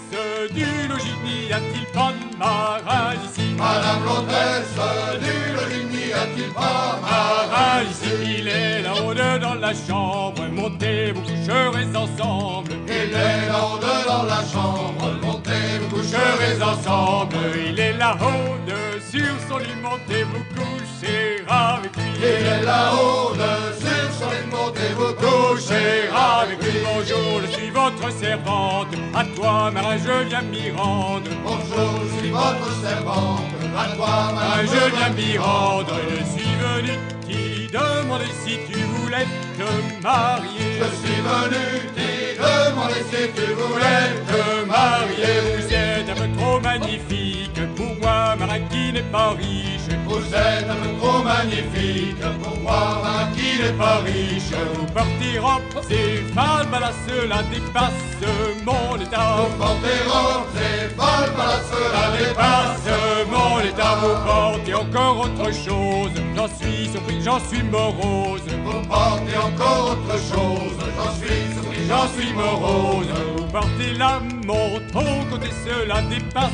du 0.53 0.89
logis, 0.89 1.17
n'y 1.25 1.53
a-t-il 1.53 1.87
pas 1.87 2.13
de 2.13 2.37
marin 2.39 3.15
ici? 3.25 3.55
Madame 3.57 4.05
l'hôtesse 4.05 4.77
du 5.21 5.37
logis, 5.55 5.87
n'y 5.87 6.13
a-t-il 6.13 6.53
pas 6.53 6.99
marin 7.03 7.83
ici? 7.91 8.13
Il 8.39 8.49
est 8.49 8.83
là-haut 8.83 9.15
dans 9.15 9.55
la 9.55 9.73
chambre, 9.73 10.43
montez, 10.53 11.13
vous 11.13 11.23
coucherez 11.23 11.87
ensemble. 11.97 12.73
Il 12.87 12.93
est 12.93 13.49
là-haut 13.49 13.79
dans 13.81 14.25
la 14.25 14.43
chambre, 14.53 15.19
montez, 15.23 15.79
vous 15.81 15.97
coucherez 15.97 16.63
ensemble. 16.63 17.37
Il 17.67 17.79
est 17.79 17.95
là-haut 17.95 18.57
sur 19.11 19.35
son 19.49 19.59
lit, 19.59 19.77
montez, 19.83 20.25
vous 20.25 20.45
coucher 21.05 21.45
avec 21.49 21.97
lui. 21.97 22.03
Il 22.19 22.47
est 22.47 22.63
là-haut 22.65 23.35
sur 23.79 24.13
son 24.19 24.31
lit, 24.31 24.47
montez, 24.51 24.93
vous 24.97 25.15
coucher 25.15 26.09
avec 26.13 26.63
lui. 26.63 26.81
Bonjour, 26.85 27.41
je 27.43 27.53
suis 27.53 27.71
votre 27.71 28.11
servante, 28.13 28.89
à 29.15 29.25
toi, 29.37 29.71
marin, 29.71 29.97
je 29.99 30.29
viens 30.29 30.43
m'y 30.43 30.71
rendre. 30.71 31.31
Bonjour, 31.45 32.01
je 32.09 32.21
suis 32.21 32.31
votre 32.31 32.71
servante, 32.83 33.53
à 33.77 33.97
toi, 33.97 34.33
marin, 34.35 34.63
je 34.63 34.97
viens 34.97 35.11
m'y 35.11 35.39
rendre. 35.39 35.95
Je 36.11 36.25
suis 36.33 36.55
venu 36.57 36.99
t'y 37.27 37.69
demander 37.73 38.33
si 38.45 38.59
tu 38.71 38.79
voulais 38.95 39.27
te 39.59 40.03
marier. 40.03 40.81
Je 40.81 40.89
suis 41.01 41.21
venu 41.21 41.65
t'y 41.95 42.37
demander 42.39 43.03
si 43.11 43.23
tu 43.37 43.53
voulais 43.53 44.07
te 44.29 44.67
marier. 44.67 45.35
Vous 45.57 45.73
êtes 45.73 46.09
un 46.11 46.15
peu 46.15 46.29
trop 46.39 46.61
magnifique 46.61 47.61
pour 47.77 47.93
moi, 48.01 48.37
marin 48.37 48.61
qui 48.71 48.93
n'est 48.93 49.11
pas 49.13 49.31
riche. 49.31 49.84
Vous 50.15 50.33
êtes 50.33 50.69
trop 51.01 51.25
magnifique 51.25 52.23
pour 52.41 52.57
moi, 52.61 53.01
marin 53.03 53.33
qui 53.35 53.54
n'est 53.65 53.73
pas 53.73 53.99
riche. 54.05 54.53
C'est 55.89 56.35
mal, 56.35 56.67
là 56.71 56.91
cela 57.07 57.43
dépasse 57.51 57.93
mon 58.65 58.97
état. 59.01 59.37
Vous 59.39 59.57
portez 59.59 60.01
robe, 60.07 60.47
c'est 60.55 60.97
là 60.97 61.53
cela 61.71 62.05
dépasse 62.19 62.89
mon 63.31 63.61
état. 63.61 63.95
Vous 64.01 64.17
portez 64.27 64.75
encore 64.75 65.21
autre 65.21 65.53
chose, 65.53 66.13
j'en 66.35 66.49
suis 66.49 66.89
surpris, 66.91 67.23
j'en 67.23 67.41
suis 67.41 67.63
morose. 67.63 68.43
Vous 68.65 68.89
portez 68.89 69.37
encore 69.37 69.93
autre 69.93 70.17
chose, 70.31 70.79
j'en 70.97 71.13
suis 71.15 71.55
surpris, 71.55 71.87
j'en 71.89 72.09
suis 72.09 72.33
morose. 72.33 73.07
Vous 73.37 73.45
portez 73.45 73.93
la 73.99 74.21
montre, 74.47 74.97
au 74.97 75.25
côté 75.31 75.51
cela 75.65 76.03
dépasse 76.03 76.51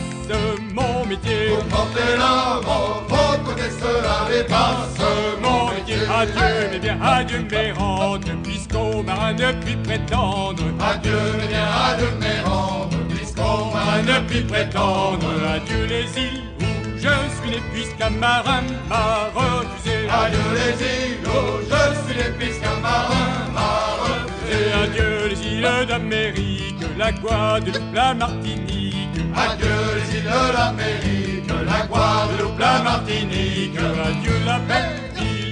mon 0.73 1.07
métier. 1.07 1.49
Vous 1.51 1.69
portez 1.69 2.17
la 2.19 2.61
montre, 2.67 3.13
au 3.13 3.39
côté 3.45 3.63
cela 3.81 4.29
dépasse 4.31 5.01
mon 5.43 5.69
métier. 5.71 5.97
Adieu, 6.13 6.69
mais 6.73 6.79
bien 6.79 6.99
adieu 7.03 7.47
mes 7.51 7.73
rentes, 7.73 8.31
puisqu'au 8.43 9.03
marin 9.03 9.33
ne 9.33 9.53
puis 9.65 9.77
prétendre. 9.77 10.63
Adieu, 10.81 11.19
mais 11.39 11.49
bien 11.49 11.67
adieu 11.89 12.11
mes 12.21 12.41
rentes, 12.49 12.97
puisqu'au 13.09 13.73
marin 13.73 14.03
ne 14.03 14.27
puis 14.29 14.43
prétendre. 14.43 15.27
Adieu 15.55 15.87
les 15.87 16.23
îles 16.23 16.43
où 16.61 16.65
je 16.97 17.01
suis 17.01 17.51
né, 17.51 17.63
puisqu'un 17.73 18.11
marin 18.11 18.63
m'a 18.89 19.31
refusé. 19.35 20.09
Adieu 20.11 20.39
les 20.55 20.85
îles 20.85 21.19
où 21.27 21.61
je 21.63 22.09
suis 22.09 22.17
né, 22.19 22.31
puisqu'un 22.39 22.77
marin 22.83 23.49
m'a 23.55 23.71
refusé. 24.03 24.73
Adieu 24.83 25.29
les 25.29 25.57
îles 25.57 25.87
d'Amérique, 25.87 26.85
la 26.99 27.13
Guadeloupe, 27.13 27.95
la 27.95 28.15
Martinique. 28.15 29.21
Adieu 29.35 29.69
les 29.97 30.19
îles 30.19 30.25
de 30.25 30.53
l'Amérique, 30.57 31.51
la 31.67 31.87
Guadeloupe, 31.87 32.59
la 32.59 32.83
Martinique. 32.83 33.79
Adieu 33.79 34.35
la 34.47 34.59
belle 34.59 35.01
ville 35.03 35.10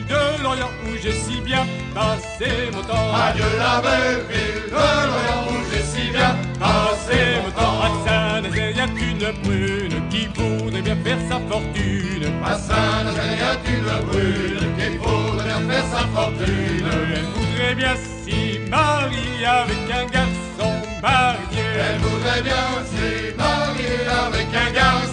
de 0.09 0.43
l'Orient 0.43 0.71
où 0.85 0.97
j'ai 1.03 1.13
si 1.13 1.41
bien 1.41 1.67
passé 1.95 2.51
mon 2.73 2.83
temps. 2.83 3.15
Adieu 3.15 3.45
la 3.59 3.81
belle 3.81 4.25
ville 4.31 4.65
de 4.67 4.87
l'Orient 5.11 5.43
où 5.51 5.57
j'ai 5.71 5.83
si 5.83 6.11
bien 6.11 6.37
passé 6.59 7.19
mon 7.45 7.51
temps. 7.51 7.81
À 7.83 7.89
Saint-Nazaire, 8.07 8.71
y 8.71 8.81
a 8.81 8.87
une 8.87 9.43
brune 9.43 10.09
qui 10.11 10.27
voudrait 10.35 10.83
bien 10.83 10.97
faire 11.05 11.19
sa 11.29 11.39
fortune. 11.49 12.27
À 12.45 12.55
Saint-Nazaire, 12.55 13.39
y 13.39 13.49
a 13.51 13.55
une 13.75 14.07
brune 14.07 14.69
qui 14.79 14.97
voudrait 14.97 15.45
bien 15.45 15.61
faire 15.69 15.87
sa 15.93 16.07
fortune. 16.15 16.89
Elle 17.15 17.29
voudrait 17.37 17.75
bien 17.75 17.95
s'y 17.97 18.59
marier 18.71 19.47
avec 19.47 19.91
un 19.91 20.07
garçon 20.07 20.73
marié. 21.03 21.65
Elle 21.87 21.99
voudrait 22.01 22.43
bien 22.43 22.67
s'y 22.91 23.37
marier 23.37 24.01
avec 24.27 24.49
un 24.55 24.73
garçon 24.73 25.08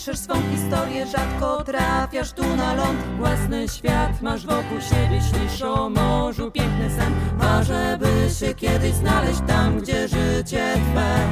piszesz 0.00 0.18
swą 0.18 0.34
historię, 0.50 1.06
rzadko 1.06 1.64
trafiasz 1.64 2.32
tu 2.32 2.56
na 2.56 2.74
ląd. 2.74 3.00
Własny 3.18 3.68
świat 3.68 4.22
masz 4.22 4.46
wokół 4.46 4.80
siebie, 4.80 5.20
śnisz 5.20 5.62
o 5.62 5.90
morzu, 5.90 6.50
piękny 6.50 6.90
sen. 6.90 7.12
Marzę, 7.38 7.98
by 8.00 8.30
się 8.30 8.54
kiedyś 8.54 8.94
znaleźć 8.94 9.40
tam, 9.46 9.78
gdzie 9.78 10.08
życie 10.08 10.74
twe. 10.92 11.28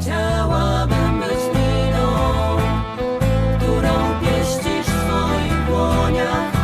Chciałabym 0.00 1.20
być 1.20 1.42
liną, 1.54 2.06
którą 3.58 4.20
pieścisz 4.20 4.86
w 4.86 5.04
swoich 5.04 5.66
dłoniach, 5.66 6.57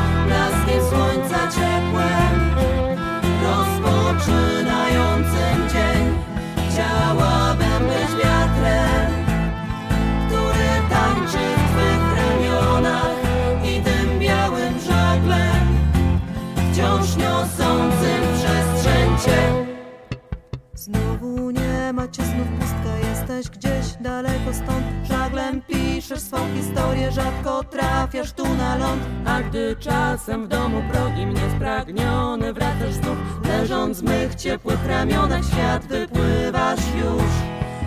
Nie 22.05 22.09
macie 22.09 22.23
znów 22.23 22.49
pustka, 22.49 23.09
jesteś 23.09 23.49
gdzieś 23.49 23.95
daleko 24.01 24.53
stąd. 24.53 24.85
Żaglem 25.09 25.63
piszesz 25.63 26.21
swą 26.21 26.37
historię, 26.55 27.13
rzadko 27.13 27.65
trafiasz 27.65 28.33
tu 28.33 28.55
na 28.55 28.77
ląd. 28.77 29.03
A 29.27 29.43
gdy 29.43 29.77
czasem 29.81 30.45
w 30.45 30.49
domu 30.49 30.83
progi 30.93 31.27
mnie 31.27 31.41
spragniony 31.57 32.53
wracasz 32.53 32.93
znów, 32.93 33.17
leżąc 33.45 34.01
w 34.01 34.05
mych 34.05 34.35
ciepłych 34.35 34.87
ramionach, 34.87 35.45
świat 35.45 35.87
wypływasz 35.87 36.81
już. 36.97 37.31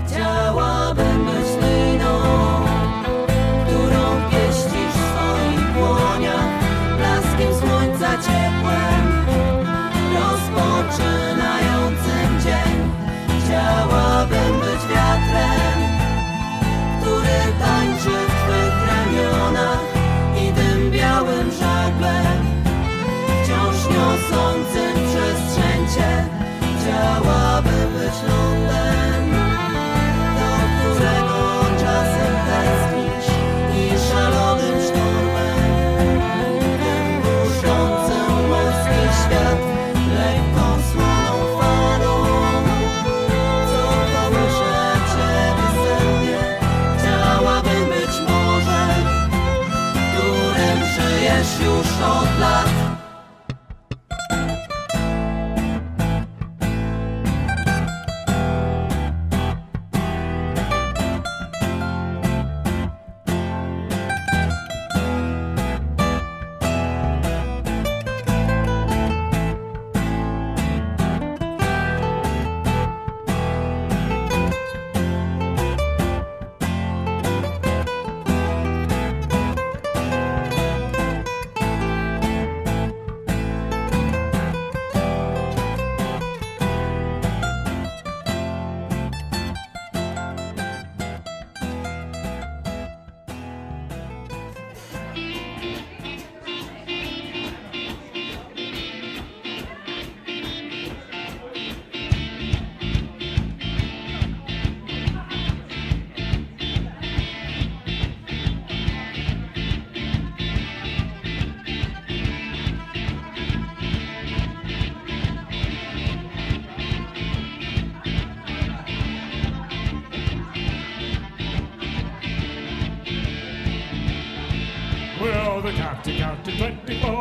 Chciałabym 0.07 1.26
być 1.26 1.47
liną, 1.61 2.20
którą 3.65 4.30
pieścisz 4.32 4.93
w 4.93 5.07
swoich 5.11 5.74
dłoniach, 5.74 6.49
blaskiem 6.97 7.53
słońca 7.59 8.09
ciepłem, 8.18 8.97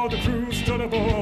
the 0.08 0.18
crew 0.18 0.52
stood 0.52 0.80
aboard. 0.80 1.15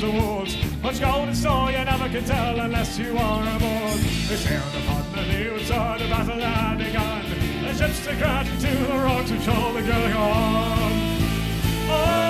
the 0.00 0.10
walls. 0.10 0.56
Much 0.82 0.98
gold 0.98 1.28
is 1.28 1.40
store 1.40 1.70
you 1.70 1.84
never 1.84 2.08
can 2.08 2.24
tell 2.24 2.58
unless 2.58 2.98
you 2.98 3.16
are 3.18 3.56
aboard. 3.56 4.00
They 4.28 4.36
sailed 4.36 4.74
upon 4.82 5.12
the 5.12 5.24
new 5.26 5.58
side, 5.64 6.00
the 6.00 6.08
battle 6.08 6.40
had 6.40 6.78
begun. 6.78 7.24
The 7.64 7.74
ships 7.74 8.08
are 8.08 8.16
crowded 8.16 8.60
to 8.60 8.70
the 8.70 8.98
rocks 8.98 9.30
which 9.30 9.48
all 9.48 9.76
are 9.76 9.82
going 9.82 10.12
on. 10.14 10.92
Oh, 11.92 12.29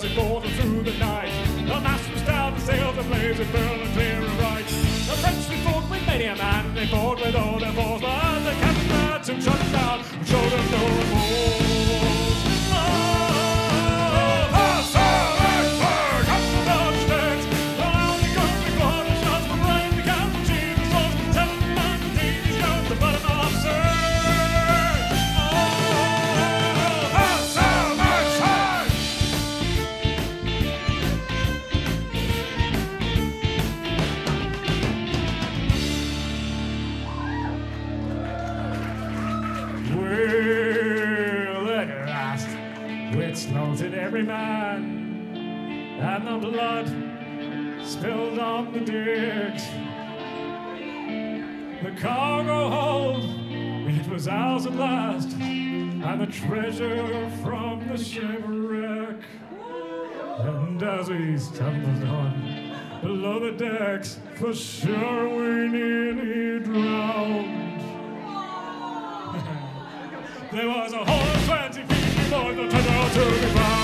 stars 0.00 0.12
are 0.12 0.16
golden 0.16 0.50
through 0.52 0.82
the 0.82 0.98
night. 0.98 1.30
The 1.56 1.80
mast 1.80 2.10
was 2.12 2.22
down, 2.22 2.54
the 2.54 2.60
sails 2.60 2.98
ablaze, 2.98 3.38
it 3.38 3.52
burned 3.52 3.92
clear 3.92 4.16
and 4.16 4.38
bright. 4.38 4.64
The 4.64 5.16
French 5.22 5.48
we 5.48 5.56
fought 5.56 5.88
with 5.90 6.06
many 6.06 6.24
a 6.24 6.36
man, 6.36 6.74
they 6.74 6.86
fought 6.86 7.20
with 7.20 7.36
all 7.36 7.58
their 7.58 7.72
force, 7.72 8.00
but 8.00 8.38
the 8.40 8.52
captain 8.52 9.36
took 9.36 9.40
shot 9.40 9.72
down, 9.72 10.02
showed 10.24 10.50
them 10.50 10.70
no 10.70 10.86
remorse. 10.98 11.73
every 44.14 44.28
man, 44.28 45.98
and 46.00 46.24
the 46.24 46.38
blood 46.38 46.86
spilled 47.84 48.38
on 48.38 48.72
the 48.72 48.78
decks. 48.78 49.64
The 51.82 51.90
cargo 52.00 52.70
hold, 52.70 53.24
it 53.24 54.06
was 54.08 54.28
ours 54.28 54.66
at 54.66 54.76
last, 54.76 55.32
and 55.32 56.20
the 56.20 56.26
treasure 56.26 57.28
from 57.42 57.88
the 57.88 57.98
shipwreck. 57.98 59.16
And 60.38 60.80
as 60.80 61.10
we 61.10 61.36
stumbled 61.36 62.04
on 62.08 63.00
below 63.02 63.40
the 63.40 63.50
decks, 63.58 64.20
for 64.36 64.54
sure 64.54 65.28
we 65.28 65.66
nearly 65.70 66.60
drowned. 66.60 67.80
there 70.52 70.68
was 70.68 70.92
a 70.92 71.04
whole 71.04 71.34
20 71.46 71.82
feet 71.82 72.16
before 72.16 72.54
the 72.54 72.68
treasure 72.68 73.14
to 73.14 73.24
be 73.40 73.46
found. 73.58 73.83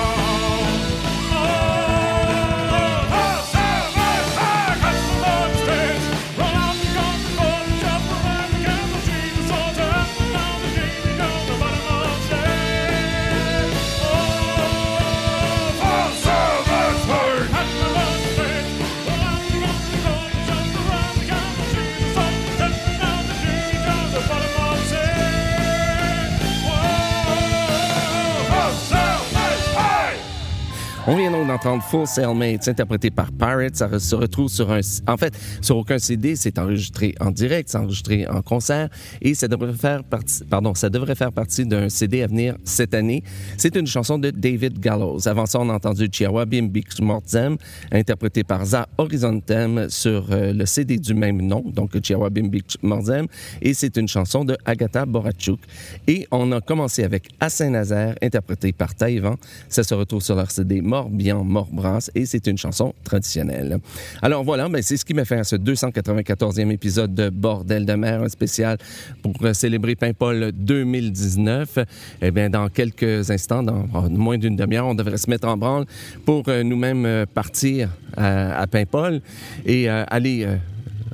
On 31.06 31.16
vient 31.16 31.30
donc 31.30 31.46
d'entendre 31.46 31.82
Full 31.82 32.06
Sailmates, 32.06 32.68
interprété 32.68 33.10
par 33.10 33.32
Pirates. 33.32 33.74
Ça 33.74 33.98
se 33.98 34.14
retrouve 34.14 34.50
sur 34.50 34.70
un... 34.70 34.80
En 35.08 35.16
fait, 35.16 35.34
sur 35.62 35.78
aucun 35.78 35.98
CD, 35.98 36.36
c'est 36.36 36.58
enregistré 36.58 37.14
en 37.20 37.30
direct, 37.30 37.70
c'est 37.70 37.78
enregistré 37.78 38.26
en 38.28 38.42
concert, 38.42 38.90
et 39.22 39.32
ça 39.32 39.48
devrait 39.48 39.72
faire 39.72 40.04
partie, 40.04 40.44
pardon, 40.44 40.74
ça 40.74 40.90
devrait 40.90 41.14
faire 41.14 41.32
partie 41.32 41.64
d'un 41.64 41.88
CD 41.88 42.22
à 42.22 42.26
venir 42.26 42.54
cette 42.64 42.92
année. 42.92 43.22
C'est 43.56 43.76
une 43.76 43.86
chanson 43.86 44.18
de 44.18 44.30
David 44.30 44.78
Gallows. 44.78 45.26
Avant 45.26 45.46
ça, 45.46 45.58
on 45.60 45.70
a 45.70 45.72
entendu 45.72 46.06
Chihuahua 46.12 46.44
Bimbix 46.44 47.00
Mortzem, 47.00 47.56
interprété 47.90 48.44
par 48.44 48.66
Za 48.66 48.86
Horizontem 48.98 49.88
sur 49.88 50.26
euh, 50.30 50.52
le 50.52 50.66
CD 50.66 50.98
du 50.98 51.14
même 51.14 51.40
nom, 51.40 51.64
donc 51.66 51.98
Chihuahua 52.02 52.28
Bimbix 52.28 52.76
Mortzem, 52.82 53.26
et 53.62 53.72
c'est 53.72 53.96
une 53.96 54.06
chanson 54.06 54.44
de 54.44 54.54
Agatha 54.66 55.06
Borachuk. 55.06 55.60
Et 56.06 56.28
on 56.30 56.52
a 56.52 56.60
commencé 56.60 57.04
avec 57.04 57.30
À 57.40 57.48
Saint-Nazaire, 57.48 58.16
interprété 58.20 58.72
par 58.74 58.94
Taïwan. 58.94 59.36
Ça 59.70 59.82
se 59.82 59.94
retrouve 59.94 60.22
sur 60.22 60.34
leur 60.34 60.50
CD 60.50 60.82
Morbihan, 60.90 61.44
Morbrasse, 61.44 62.10
et 62.16 62.26
c'est 62.26 62.48
une 62.48 62.58
chanson 62.58 62.92
traditionnelle. 63.04 63.78
Alors 64.22 64.42
voilà, 64.42 64.68
ben, 64.68 64.82
c'est 64.82 64.96
ce 64.96 65.04
qui 65.04 65.14
m'a 65.14 65.24
fait 65.24 65.38
à 65.38 65.44
ce 65.44 65.54
294e 65.54 66.72
épisode 66.72 67.14
de 67.14 67.30
Bordel 67.30 67.86
de 67.86 67.92
mer, 67.92 68.22
un 68.22 68.28
spécial 68.28 68.76
pour 69.22 69.34
euh, 69.42 69.54
célébrer 69.54 69.94
Paimpol 69.94 70.50
2019. 70.52 71.78
Eh 72.22 72.30
bien, 72.32 72.50
dans 72.50 72.68
quelques 72.68 73.30
instants, 73.30 73.62
dans 73.62 73.86
moins 74.10 74.36
d'une 74.36 74.56
demi-heure, 74.56 74.88
on 74.88 74.96
devrait 74.96 75.18
se 75.18 75.30
mettre 75.30 75.46
en 75.46 75.56
branle 75.56 75.86
pour 76.26 76.42
euh, 76.48 76.64
nous-mêmes 76.64 77.06
euh, 77.06 77.24
partir 77.24 77.90
à, 78.16 78.60
à 78.60 78.66
Paimpol 78.66 79.20
et 79.64 79.88
aller 79.88 80.46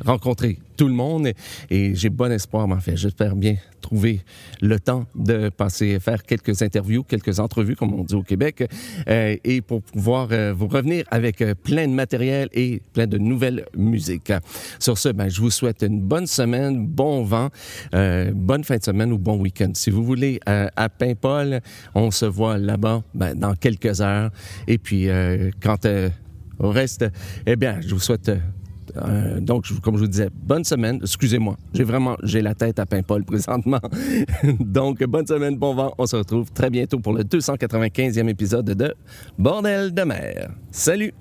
rencontrer 0.07 0.59
tout 0.77 0.89
le 0.89 0.95
monde. 0.95 1.29
Et, 1.70 1.95
j'ai 1.95 2.11
bon 2.11 2.31
espoir, 2.31 2.68
en 2.68 2.81
fait, 2.81 2.97
j'espère 2.97 3.35
bien 3.37 3.57
trouver 3.81 4.20
le 4.61 4.81
temps 4.81 5.07
de 5.14 5.49
passer, 5.49 6.01
faire 6.01 6.24
quelques 6.24 6.62
interviews, 6.62 7.05
quelques 7.05 7.39
entrevues, 7.39 7.77
comme 7.77 7.95
on 7.95 8.03
dit 8.03 8.14
au 8.14 8.22
Québec, 8.22 8.68
euh, 9.09 9.37
et 9.45 9.61
pour 9.61 9.83
pouvoir 9.83 10.29
euh, 10.33 10.53
vous 10.53 10.66
revenir 10.66 11.05
avec 11.11 11.41
euh, 11.41 11.55
plein 11.55 11.87
de 11.87 11.93
matériel 11.93 12.49
et 12.53 12.83
plein 12.93 13.07
de 13.07 13.16
nouvelles 13.16 13.64
musiques. 13.77 14.33
Sur 14.81 14.99
ce, 14.99 15.11
ben, 15.11 15.29
je 15.29 15.41
vous 15.41 15.51
souhaite 15.51 15.83
une 15.83 16.01
bonne 16.01 16.27
semaine, 16.27 16.87
bon 16.87 17.22
vent, 17.22 17.49
bonne 17.93 18.64
fin 18.64 18.77
de 18.77 18.83
semaine 18.83 19.12
ou 19.12 19.18
bon 19.18 19.37
week-end. 19.39 19.70
Si 19.74 19.91
vous 19.91 20.05
voulez, 20.05 20.41
à 20.47 20.89
Paimpol, 20.89 21.61
on 21.95 22.11
se 22.11 22.27
voit 22.27 22.59
là-bas 22.59 23.03
ben, 23.14 23.35
dans 23.35 23.55
quelques 23.55 24.01
heures. 24.01 24.31
Et 24.66 24.79
puis, 24.79 25.09
euh, 25.09 25.51
au 26.59 26.70
reste, 26.70 27.05
eh 27.47 27.57
bien, 27.57 27.81
je 27.81 27.95
vous 27.95 28.01
souhaite 28.01 28.31
euh, 28.97 29.41
donc, 29.41 29.66
comme 29.82 29.97
je 29.97 30.03
vous 30.03 30.09
disais, 30.09 30.28
bonne 30.32 30.64
semaine. 30.64 30.99
Excusez-moi, 31.03 31.57
j'ai 31.74 31.84
vraiment, 31.84 32.16
j'ai 32.22 32.43
la 32.43 32.55
tête 32.55 32.78
à 32.78 32.87
Paimpol 32.87 33.24
présentement. 33.24 33.80
donc, 34.61 35.03
bonne 35.05 35.26
semaine, 35.26 35.57
bon 35.57 35.74
vent. 35.74 35.95
On 35.99 36.07
se 36.07 36.16
retrouve 36.16 36.51
très 36.53 36.70
bientôt 36.70 36.99
pour 36.99 37.12
le 37.12 37.24
295e 37.24 38.28
épisode 38.28 38.66
de 38.66 38.95
Bordel 39.39 39.93
de 39.93 40.03
mer. 40.03 40.51
Salut! 40.70 41.12